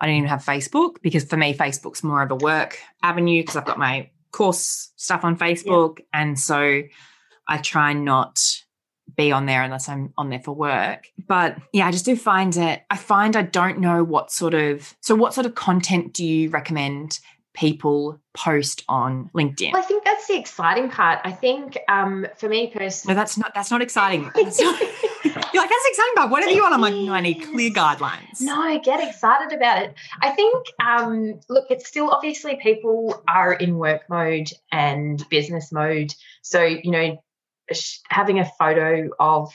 [0.00, 3.56] I don't even have Facebook because for me, Facebook's more of a work avenue because
[3.56, 5.98] I've got my course stuff on Facebook.
[5.98, 6.04] Yeah.
[6.14, 6.82] And so
[7.46, 8.38] I try not
[9.16, 11.08] be on there unless I'm on there for work.
[11.26, 14.94] But yeah, I just do find it, I find I don't know what sort of,
[15.00, 17.20] so what sort of content do you recommend
[17.54, 19.72] people post on LinkedIn?
[19.72, 21.20] Well, I think that's the exciting part.
[21.24, 24.22] I think um, for me personally, no, that's not that's not exciting.
[24.34, 26.74] That's not, you're like that's exciting, but whatever you want.
[26.74, 28.40] I'm like, no, I need clear guidelines.
[28.40, 29.94] No, get excited about it.
[30.22, 36.14] I think um, look, it's still obviously people are in work mode and business mode,
[36.42, 37.22] so you know
[38.08, 39.52] having a photo of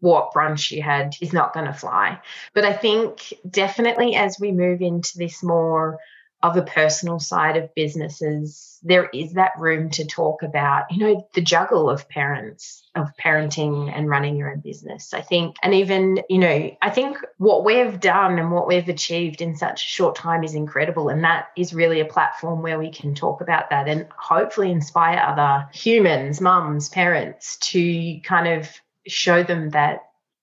[0.00, 2.20] what brunch you had is not going to fly.
[2.54, 5.98] But I think definitely as we move into this more
[6.42, 11.28] of a personal side of businesses, there is that room to talk about, you know,
[11.34, 15.14] the juggle of parents, of parenting and running your own business.
[15.14, 19.40] I think, and even, you know, I think what we've done and what we've achieved
[19.40, 21.10] in such a short time is incredible.
[21.10, 25.18] And that is really a platform where we can talk about that and hopefully inspire
[25.18, 28.68] other humans, mums, parents to kind of
[29.06, 30.00] show them that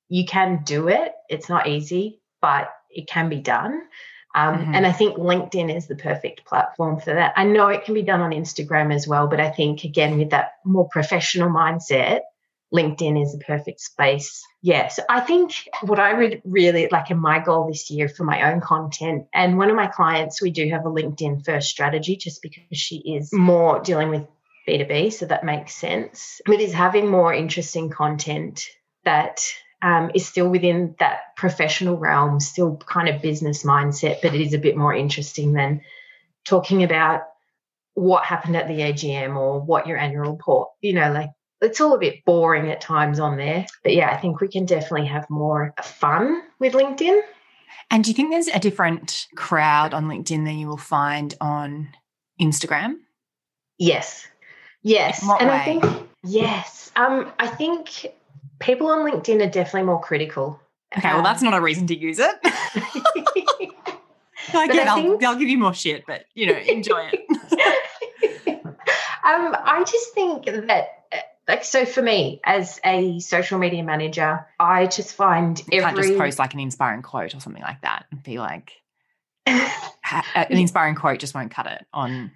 [0.07, 1.12] you can do it.
[1.29, 3.81] It's not easy, but it can be done.
[4.36, 4.76] Um, mm-hmm.
[4.76, 7.34] And I think LinkedIn is the perfect platform for that.
[7.36, 10.30] I know it can be done on Instagram as well, but I think, again, with
[10.30, 12.22] that more professional mindset,
[12.74, 14.46] LinkedIn is the perfect space.
[14.62, 18.08] Yes, yeah, so I think what I would really like in my goal this year
[18.08, 21.70] for my own content, and one of my clients, we do have a LinkedIn first
[21.70, 24.28] strategy just because she is more dealing with
[24.68, 26.42] B2B, so that makes sense.
[26.46, 28.68] But is having more interesting content
[29.04, 29.42] that
[29.82, 34.54] um, is still within that professional realm, still kind of business mindset, but it is
[34.54, 35.82] a bit more interesting than
[36.46, 37.24] talking about
[37.94, 41.30] what happened at the AGM or what your annual report, you know, like
[41.62, 43.65] it's all a bit boring at times on there.
[43.84, 47.22] But yeah, I think we can definitely have more fun with LinkedIn.
[47.92, 51.89] And do you think there's a different crowd on LinkedIn than you will find on
[52.39, 52.96] Instagram?
[53.78, 54.28] Yes.
[54.82, 55.22] Yes.
[55.22, 55.56] and way?
[55.56, 56.92] I think yes.
[56.96, 58.08] Um, I think
[58.60, 60.60] people on LinkedIn are definitely more critical.
[60.98, 62.36] Okay, um, well that's not a reason to use it.
[64.52, 67.19] I get, I will give you more shit, but you know, enjoy it.
[68.56, 71.00] um, I just think that
[71.50, 75.82] like so for me as a social media manager i just find you every...
[75.82, 78.72] can't just post like an inspiring quote or something like that and be like
[79.48, 79.62] an
[80.52, 82.32] inspiring quote just won't cut it on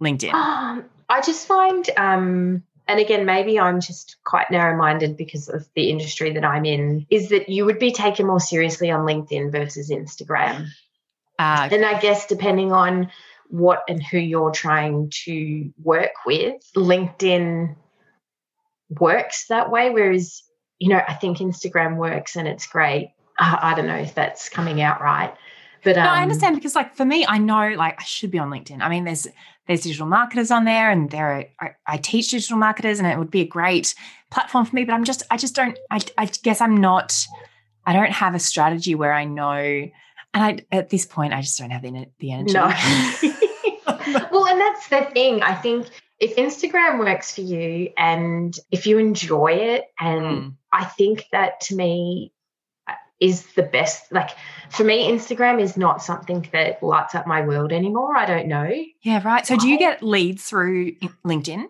[0.00, 5.68] linkedin um, i just find um and again maybe i'm just quite narrow-minded because of
[5.74, 9.50] the industry that i'm in is that you would be taken more seriously on linkedin
[9.50, 10.66] versus instagram
[11.38, 13.10] uh, and i guess depending on
[13.48, 17.76] what and who you're trying to work with linkedin
[18.88, 19.90] works that way.
[19.90, 20.42] Whereas,
[20.78, 23.12] you know, I think Instagram works and it's great.
[23.38, 25.34] Uh, I don't know if that's coming out right.
[25.84, 28.30] But um, no, I um, understand because, like, for me, I know like I should
[28.30, 28.80] be on LinkedIn.
[28.80, 29.26] I mean, there's
[29.66, 33.18] there's digital marketers on there, and there are I, I, teach digital marketers, and it
[33.18, 33.94] would be a great
[34.30, 34.84] platform for me.
[34.84, 37.26] But I'm just I just don't I, I guess I'm not
[37.84, 39.92] I don't have a strategy where I know, and
[40.34, 42.54] I at this point I just don't have the the energy.
[42.54, 42.66] No.
[44.30, 45.42] well, and that's the thing.
[45.42, 50.54] I think if Instagram works for you and if you enjoy it, and mm.
[50.72, 52.32] I think that to me
[53.20, 54.12] is the best.
[54.12, 54.30] Like
[54.70, 58.16] for me, Instagram is not something that lights up my world anymore.
[58.16, 58.70] I don't know.
[59.02, 59.46] Yeah, right.
[59.46, 60.92] So do you get leads through
[61.26, 61.66] LinkedIn?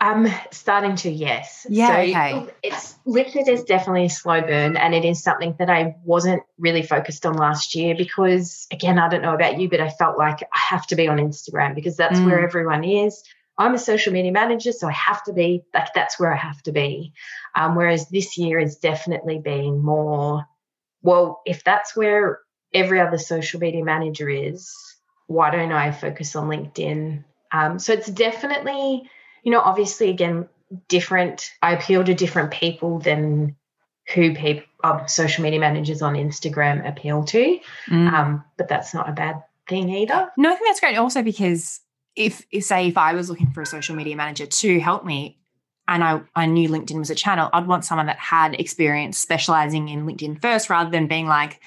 [0.00, 1.66] Um, starting to yes.
[1.68, 1.88] Yeah.
[1.88, 2.46] So okay.
[2.62, 6.82] It's LinkedIn is definitely a slow burn, and it is something that I wasn't really
[6.82, 10.42] focused on last year because, again, I don't know about you, but I felt like
[10.42, 12.26] I have to be on Instagram because that's mm.
[12.26, 13.24] where everyone is.
[13.58, 16.62] I'm a social media manager, so I have to be like that's where I have
[16.62, 17.12] to be.
[17.56, 20.44] Um, whereas this year has definitely been more,
[21.02, 22.40] well, if that's where
[22.74, 24.72] every other social media manager is,
[25.26, 27.24] why don't I focus on LinkedIn?
[27.52, 29.08] Um, so it's definitely,
[29.42, 30.48] you know, obviously again,
[30.88, 31.50] different.
[31.62, 33.56] I appeal to different people than
[34.14, 37.58] who people um, social media managers on Instagram appeal to.
[37.88, 38.12] Mm.
[38.12, 40.30] Um, but that's not a bad thing either.
[40.36, 40.96] No, I think that's great.
[40.96, 41.80] Also because
[42.16, 45.38] if, if say if I was looking for a social media manager to help me
[45.88, 49.88] and I, I knew LinkedIn was a channel, I'd want someone that had experience specializing
[49.88, 51.60] in LinkedIn first rather than being like,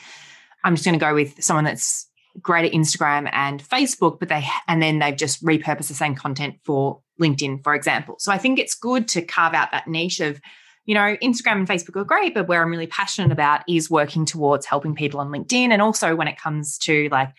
[0.63, 2.07] I'm just going to go with someone that's
[2.39, 6.55] great at Instagram and Facebook, but they and then they've just repurposed the same content
[6.63, 8.15] for LinkedIn, for example.
[8.19, 10.39] So I think it's good to carve out that niche of,
[10.85, 14.25] you know, Instagram and Facebook are great, but where I'm really passionate about is working
[14.25, 15.71] towards helping people on LinkedIn.
[15.71, 17.29] And also when it comes to like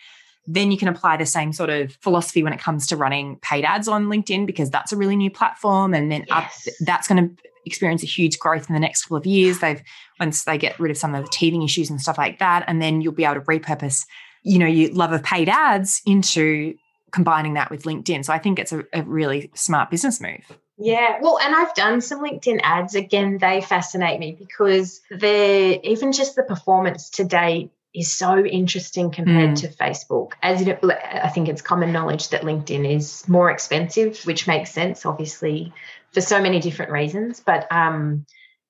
[0.45, 3.63] then you can apply the same sort of philosophy when it comes to running paid
[3.63, 5.93] ads on LinkedIn because that's a really new platform.
[5.93, 6.67] And then yes.
[6.67, 9.59] up, that's going to experience a huge growth in the next couple of years.
[9.59, 9.81] They've
[10.19, 12.65] once they get rid of some of the teething issues and stuff like that.
[12.67, 14.05] And then you'll be able to repurpose,
[14.43, 16.75] you know, your love of paid ads into
[17.11, 18.25] combining that with LinkedIn.
[18.25, 20.57] So I think it's a, a really smart business move.
[20.77, 22.95] Yeah, well, and I've done some LinkedIn ads.
[22.95, 29.51] Again, they fascinate me because they're even just the performance today is so interesting compared
[29.51, 29.61] mm.
[29.61, 30.33] to Facebook.
[30.41, 35.05] As it, I think it's common knowledge that LinkedIn is more expensive, which makes sense,
[35.05, 35.73] obviously,
[36.11, 37.39] for so many different reasons.
[37.39, 38.25] But um,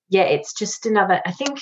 [0.09, 1.21] yeah, it's just another.
[1.25, 1.59] I think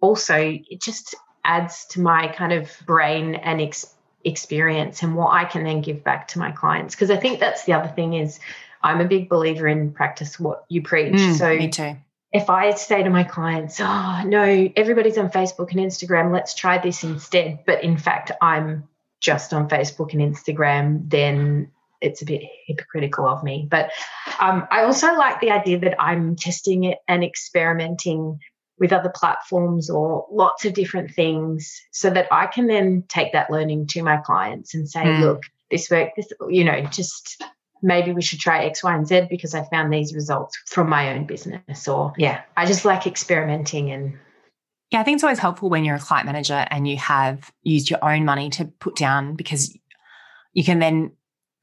[0.00, 5.44] also it just adds to my kind of brain and ex- experience and what I
[5.44, 6.94] can then give back to my clients.
[6.94, 8.38] Because I think that's the other thing is
[8.80, 11.14] I'm a big believer in practice what you preach.
[11.14, 11.96] Mm, so me too
[12.32, 16.78] if I say to my clients, oh, no, everybody's on Facebook and Instagram, let's try
[16.78, 17.60] this instead.
[17.66, 18.88] But in fact, I'm
[19.20, 23.68] just on Facebook and Instagram, then it's a bit hypocritical of me.
[23.70, 23.90] But
[24.40, 28.40] um, I also like the idea that I'm testing it and experimenting
[28.78, 33.50] with other platforms or lots of different things so that I can then take that
[33.50, 35.20] learning to my clients and say, mm.
[35.20, 37.42] look, this worked, this, you know, just
[37.82, 41.12] maybe we should try X, Y, and Z because I found these results from my
[41.12, 41.88] own business.
[41.88, 44.18] Or, yeah, I just like experimenting and.
[44.90, 47.88] Yeah, I think it's always helpful when you're a client manager and you have used
[47.88, 49.74] your own money to put down because
[50.52, 51.12] you can then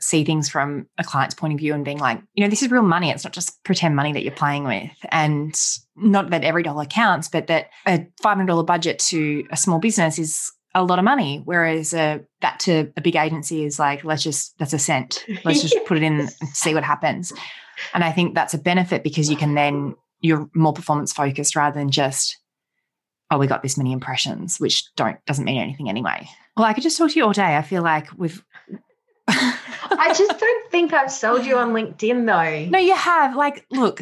[0.02, 2.72] see things from a client's point of view and being like, you know, this is
[2.72, 3.12] real money.
[3.12, 4.92] It's not just pretend money that you're playing with.
[5.10, 5.60] And
[5.96, 10.52] not that every dollar counts, but that a $500 budget to a small business is
[10.76, 11.42] a lot of money.
[11.44, 15.26] Whereas uh, that to a big agency is like, let's just, that's a cent.
[15.44, 17.34] Let's just put it in and see what happens.
[17.94, 21.80] And I think that's a benefit because you can then, you're more performance focused rather
[21.80, 22.38] than just,
[23.32, 26.28] oh, we got this many impressions, which don't, doesn't mean anything anyway.
[26.58, 27.56] Well, I could just talk to you all day.
[27.56, 28.44] I feel like we've,
[29.28, 32.70] I just don't think I've sold you on LinkedIn though.
[32.70, 33.36] No, you have.
[33.36, 34.02] Like, look,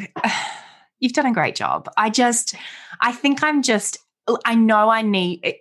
[0.99, 1.89] you've done a great job.
[1.97, 2.55] I just,
[2.99, 3.99] I think I'm just,
[4.45, 5.55] I know I need,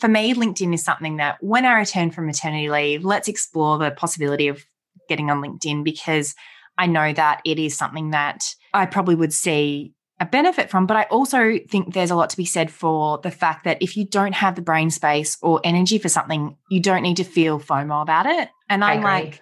[0.00, 3.90] for me, LinkedIn is something that when I return from maternity leave, let's explore the
[3.90, 4.64] possibility of
[5.08, 6.34] getting on LinkedIn because
[6.78, 10.86] I know that it is something that I probably would see a benefit from.
[10.86, 13.96] But I also think there's a lot to be said for the fact that if
[13.96, 17.60] you don't have the brain space or energy for something, you don't need to feel
[17.60, 18.48] FOMO about it.
[18.68, 19.40] And I'm like,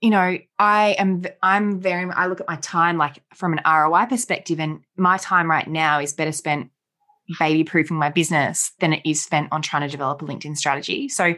[0.00, 4.06] you know, I am, I'm very, I look at my time like from an ROI
[4.06, 6.70] perspective, and my time right now is better spent
[7.38, 11.08] baby proofing my business than it is spent on trying to develop a LinkedIn strategy.
[11.08, 11.34] So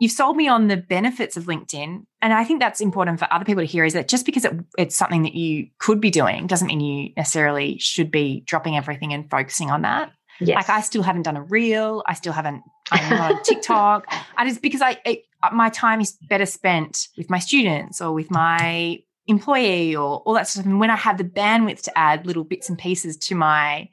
[0.00, 2.04] you've sold me on the benefits of LinkedIn.
[2.22, 4.52] And I think that's important for other people to hear is that just because it,
[4.78, 9.12] it's something that you could be doing doesn't mean you necessarily should be dropping everything
[9.12, 10.12] and focusing on that.
[10.40, 10.56] Yes.
[10.56, 12.02] Like I still haven't done a reel.
[12.06, 14.06] I still haven't I'm on TikTok.
[14.36, 18.12] I just because I it, uh, my time is better spent with my students or
[18.12, 20.66] with my employee or all that stuff.
[20.66, 23.88] And when I have the bandwidth to add little bits and pieces to my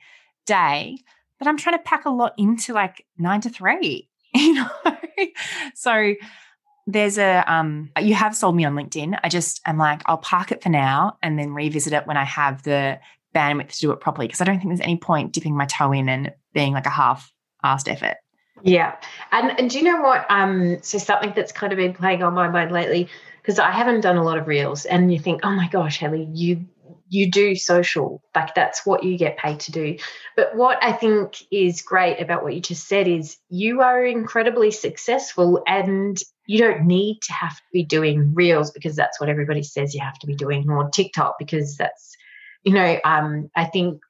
[0.45, 0.97] day,
[1.43, 4.09] but I'm trying to pack a lot into like nine to three.
[4.33, 4.69] you know?
[5.75, 6.13] So
[6.87, 9.17] there's a um you have sold me on linkedin.
[9.23, 12.25] I just am like i'll park it for now and then revisit it when i
[12.25, 12.99] have the
[13.33, 15.93] bandwidth to do it properly because i don't think there's any point dipping my toe
[15.93, 18.17] in and being like a half-assed effort.
[18.61, 18.95] Yeah.
[19.31, 22.33] And, and do you know what um so something that's kind of been playing on
[22.33, 23.07] my mind lately
[23.41, 26.27] because i haven't done a lot of reels and you think oh my gosh Ellie,
[26.33, 26.65] you
[27.13, 29.97] you do social like that's what you get paid to do.
[30.35, 34.71] But what i think is great about what you just said is you are incredibly
[34.71, 39.63] successful and you don't need to have to be doing reels because that's what everybody
[39.63, 42.15] says you have to be doing or tiktok because that's
[42.63, 44.01] you know um, i think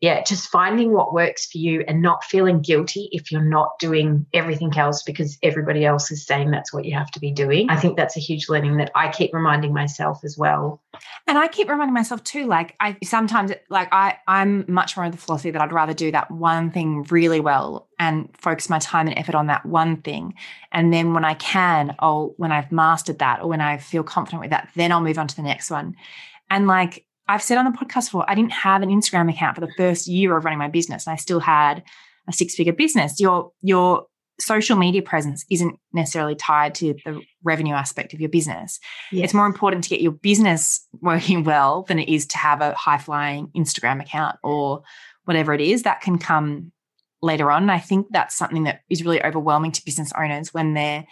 [0.00, 4.26] yeah, just finding what works for you and not feeling guilty if you're not doing
[4.32, 7.68] everything else because everybody else is saying that's what you have to be doing.
[7.68, 10.80] I think that's a huge learning that I keep reminding myself as well.
[11.26, 15.10] And I keep reminding myself too, like I sometimes like I I'm much more of
[15.10, 19.08] the philosophy that I'd rather do that one thing really well and focus my time
[19.08, 20.34] and effort on that one thing.
[20.70, 24.42] And then when I can, I'll when I've mastered that or when I feel confident
[24.42, 25.96] with that, then I'll move on to the next one.
[26.50, 29.60] And like I've said on the podcast before, I didn't have an Instagram account for
[29.60, 31.06] the first year of running my business.
[31.06, 31.82] And I still had
[32.28, 33.20] a six figure business.
[33.20, 34.06] Your, your
[34.40, 38.78] social media presence isn't necessarily tied to the revenue aspect of your business.
[39.12, 39.24] Yes.
[39.24, 42.74] It's more important to get your business working well than it is to have a
[42.74, 44.82] high flying Instagram account or
[45.24, 46.72] whatever it is that can come
[47.20, 47.62] later on.
[47.62, 51.04] And I think that's something that is really overwhelming to business owners when they're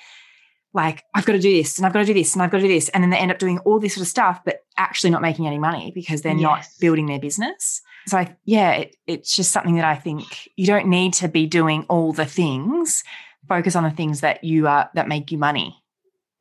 [0.77, 2.59] like, I've got to do this and I've got to do this and I've got
[2.59, 2.89] to do this.
[2.91, 5.47] And then they end up doing all this sort of stuff, but actually not making
[5.47, 6.43] any money because they're yes.
[6.43, 7.81] not building their business.
[8.07, 11.47] So, I, yeah, it, it's just something that I think you don't need to be
[11.47, 13.03] doing all the things.
[13.49, 15.83] Focus on the things that you are that make you money,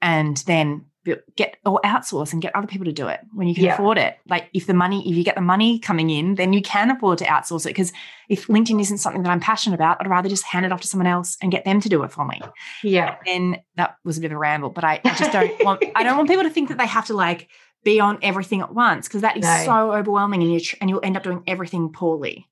[0.01, 0.85] and then
[1.35, 3.73] get or outsource and get other people to do it when you can yeah.
[3.73, 4.17] afford it.
[4.27, 7.19] Like if the money, if you get the money coming in, then you can afford
[7.19, 7.69] to outsource it.
[7.69, 7.93] Because
[8.29, 10.87] if LinkedIn isn't something that I'm passionate about, I'd rather just hand it off to
[10.87, 12.41] someone else and get them to do it for me.
[12.83, 13.17] Yeah.
[13.27, 16.03] And that was a bit of a ramble, but I, I just don't want I
[16.03, 17.49] don't want people to think that they have to like
[17.83, 19.63] be on everything at once because that is no.
[19.65, 22.47] so overwhelming and you and you'll end up doing everything poorly.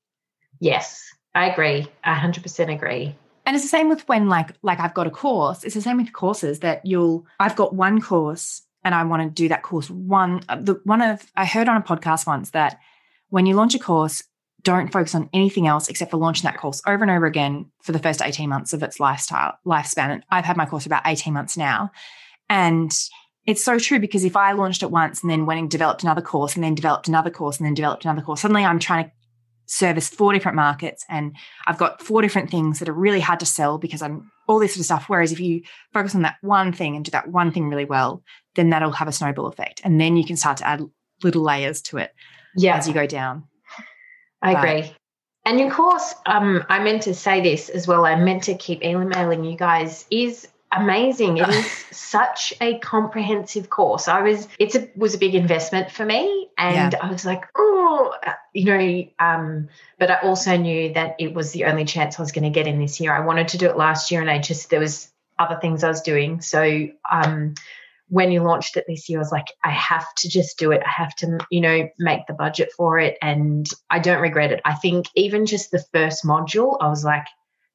[0.59, 1.03] Yes,
[1.35, 1.87] I agree.
[2.03, 3.15] I 100% agree.
[3.45, 5.63] And it's the same with when like like I've got a course.
[5.63, 9.29] It's the same with courses that you'll I've got one course and I want to
[9.29, 9.89] do that course.
[9.89, 12.79] One uh, the one of I heard on a podcast once that
[13.29, 14.23] when you launch a course,
[14.61, 17.91] don't focus on anything else except for launching that course over and over again for
[17.91, 20.09] the first 18 months of its lifestyle lifespan.
[20.09, 21.91] And I've had my course about 18 months now.
[22.49, 22.93] And
[23.45, 26.21] it's so true because if I launched it once and then went and developed another
[26.21, 29.11] course and then developed another course and then developed another course, suddenly I'm trying to
[29.65, 31.35] service four different markets and
[31.67, 34.73] I've got four different things that are really hard to sell because I'm all this
[34.73, 35.05] sort of stuff.
[35.07, 35.61] Whereas if you
[35.93, 38.23] focus on that one thing and do that one thing really well,
[38.55, 39.81] then that'll have a snowball effect.
[39.83, 40.81] And then you can start to add
[41.23, 42.11] little layers to it
[42.55, 42.77] yeah.
[42.77, 43.45] as you go down.
[44.41, 44.95] I but, agree.
[45.45, 48.05] And of course, um, I meant to say this as well.
[48.05, 50.05] I meant to keep emailing you guys.
[50.09, 51.37] Is amazing.
[51.37, 54.07] It is such a comprehensive course.
[54.07, 56.99] I was it's a was a big investment for me, and yeah.
[57.01, 58.13] I was like, oh,
[58.53, 59.07] you know.
[59.19, 59.69] Um,
[59.99, 62.67] but I also knew that it was the only chance I was going to get
[62.67, 63.13] in this year.
[63.13, 65.09] I wanted to do it last year, and I just there was
[65.39, 66.41] other things I was doing.
[66.41, 67.55] So um,
[68.09, 70.81] when you launched it this year, I was like, I have to just do it.
[70.85, 73.17] I have to, you know, make the budget for it.
[73.21, 74.61] And I don't regret it.
[74.65, 77.25] I think even just the first module, I was like,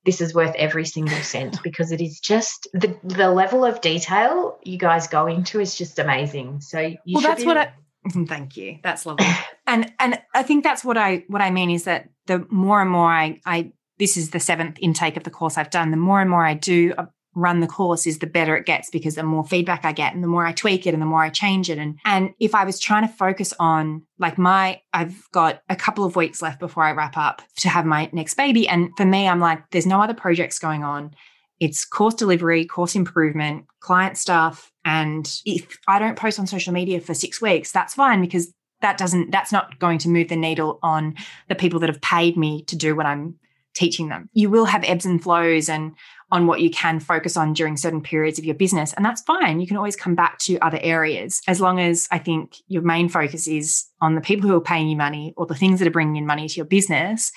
[0.09, 4.59] this is worth every single cent because it is just the the level of detail
[4.65, 6.63] you guys go into is just amazing.
[6.63, 7.73] So you well, that's be- what I
[8.27, 8.79] thank you.
[8.83, 9.27] That's lovely.
[9.67, 12.91] and and I think that's what I what I mean is that the more and
[12.91, 15.91] more I I this is the seventh intake of the course I've done.
[15.91, 16.95] The more and more I do
[17.39, 20.23] run the course is the better it gets because the more feedback I get and
[20.23, 21.79] the more I tweak it and the more I change it.
[21.79, 26.05] And and if I was trying to focus on like my I've got a couple
[26.05, 28.67] of weeks left before I wrap up to have my next baby.
[28.67, 31.15] And for me, I'm like, there's no other projects going on.
[31.61, 34.73] It's course delivery, course improvement, client stuff.
[34.85, 38.99] And if I don't post on social media for six weeks, that's fine because that
[38.99, 41.15] doesn't that's not going to move the needle on
[41.49, 43.39] the people that have paid me to do what I'm
[43.79, 44.29] teaching them.
[44.33, 45.93] You will have ebbs and flows and
[46.31, 48.93] on what you can focus on during certain periods of your business.
[48.93, 49.61] And that's fine.
[49.61, 53.09] You can always come back to other areas as long as I think your main
[53.09, 55.93] focus is on the people who are paying you money or the things that are
[55.93, 57.33] bringing in money to your business.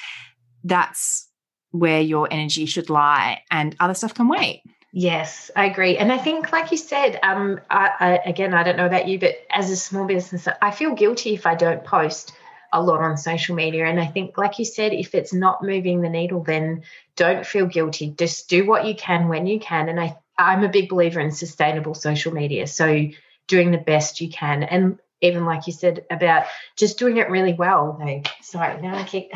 [0.64, 1.30] That's
[1.70, 4.64] where your energy should lie and other stuff can wait.
[4.94, 5.98] Yes, I agree.
[5.98, 9.18] And I think, like you said, um, I, I, again, I don't know about you,
[9.20, 12.34] but as a small business, I feel guilty if I don't post
[12.74, 13.86] a lot on social media.
[13.86, 16.84] And I think, like you said, if it's not moving the needle, then
[17.16, 18.14] don't feel guilty.
[18.18, 19.90] Just do what you can when you can.
[19.90, 22.68] And I, I'm a big believer in sustainable social media.
[22.68, 23.08] So
[23.48, 24.64] doing the best you can.
[24.64, 26.46] And even like you said about
[26.76, 28.00] just doing it really well.
[28.42, 29.32] Sorry, now I keep.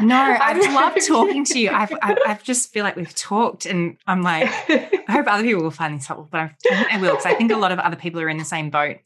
[0.00, 1.70] no, I've loved talking to you.
[1.70, 5.64] I've, I, I just feel like we've talked, and I'm like, I hope other people
[5.64, 6.50] will find this helpful, but I
[6.92, 8.98] they will because I think a lot of other people are in the same boat.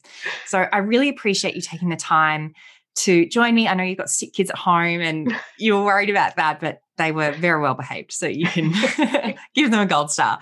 [0.45, 2.53] So I really appreciate you taking the time
[3.01, 3.67] to join me.
[3.67, 6.81] I know you've got sick kids at home and you were worried about that, but
[6.97, 8.11] they were very well behaved.
[8.11, 8.71] So you can
[9.55, 10.39] give them a gold star.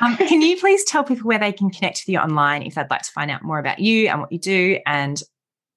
[0.00, 2.90] Um, can you please tell people where they can connect with you online if they'd
[2.90, 5.22] like to find out more about you and what you do and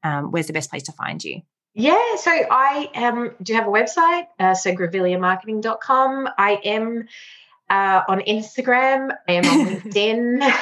[0.04, 1.42] um, where's the best place to find you?
[1.74, 6.30] Yeah, so I um, do have a website, uh, so grevilleamarketing.com.
[6.38, 7.06] I am
[7.70, 10.54] uh, on Instagram, I am on LinkedIn,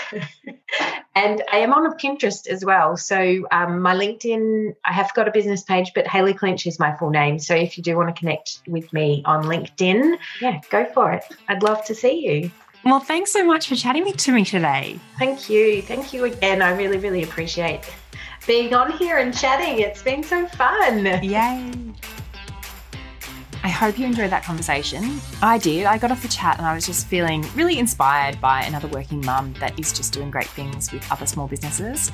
[1.15, 2.97] and I am on Pinterest as well.
[2.97, 6.95] So um, my LinkedIn, I have got a business page, but Hayley Clinch is my
[6.95, 7.39] full name.
[7.39, 11.23] So if you do want to connect with me on LinkedIn, yeah, go for it.
[11.47, 12.51] I'd love to see you.
[12.83, 14.99] Well, thanks so much for chatting to me today.
[15.17, 15.81] Thank you.
[15.81, 16.61] Thank you again.
[16.61, 17.89] I really, really appreciate
[18.45, 19.79] being on here and chatting.
[19.79, 21.05] It's been so fun.
[21.23, 21.92] Yay.
[23.63, 25.21] I hope you enjoyed that conversation.
[25.41, 25.85] I did.
[25.85, 29.21] I got off the chat and I was just feeling really inspired by another working
[29.25, 32.11] mum that is just doing great things with other small businesses.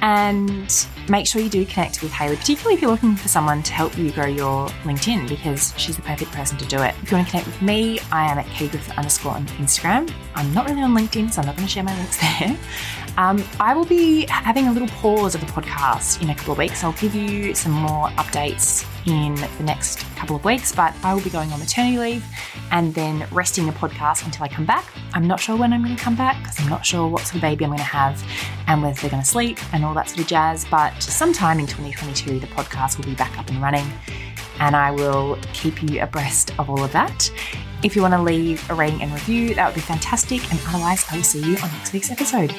[0.00, 3.72] And make sure you do connect with Hayley, particularly if you're looking for someone to
[3.72, 6.94] help you grow your LinkedIn because she's the perfect person to do it.
[7.00, 10.12] If you want to connect with me, I am at kgriffith underscore on Instagram.
[10.34, 12.58] I'm not really on LinkedIn, so I'm not going to share my links there.
[13.16, 16.58] Um, I will be having a little pause of the podcast in a couple of
[16.58, 16.84] weeks.
[16.84, 21.22] I'll give you some more updates in the next couple of weeks, but I will
[21.22, 22.24] be going on maternity leave
[22.70, 24.84] and then resting the podcast until I come back.
[25.14, 27.36] I'm not sure when I'm going to come back because I'm not sure what sort
[27.36, 28.22] of baby I'm going to have
[28.66, 30.66] and whether they're going to sleep and all that sort of jazz.
[30.70, 33.86] But sometime in 2022, the podcast will be back up and running
[34.60, 37.30] and I will keep you abreast of all of that.
[37.82, 40.50] If you want to leave a rating and review, that would be fantastic.
[40.50, 42.54] And otherwise, I will see you on next week's episode.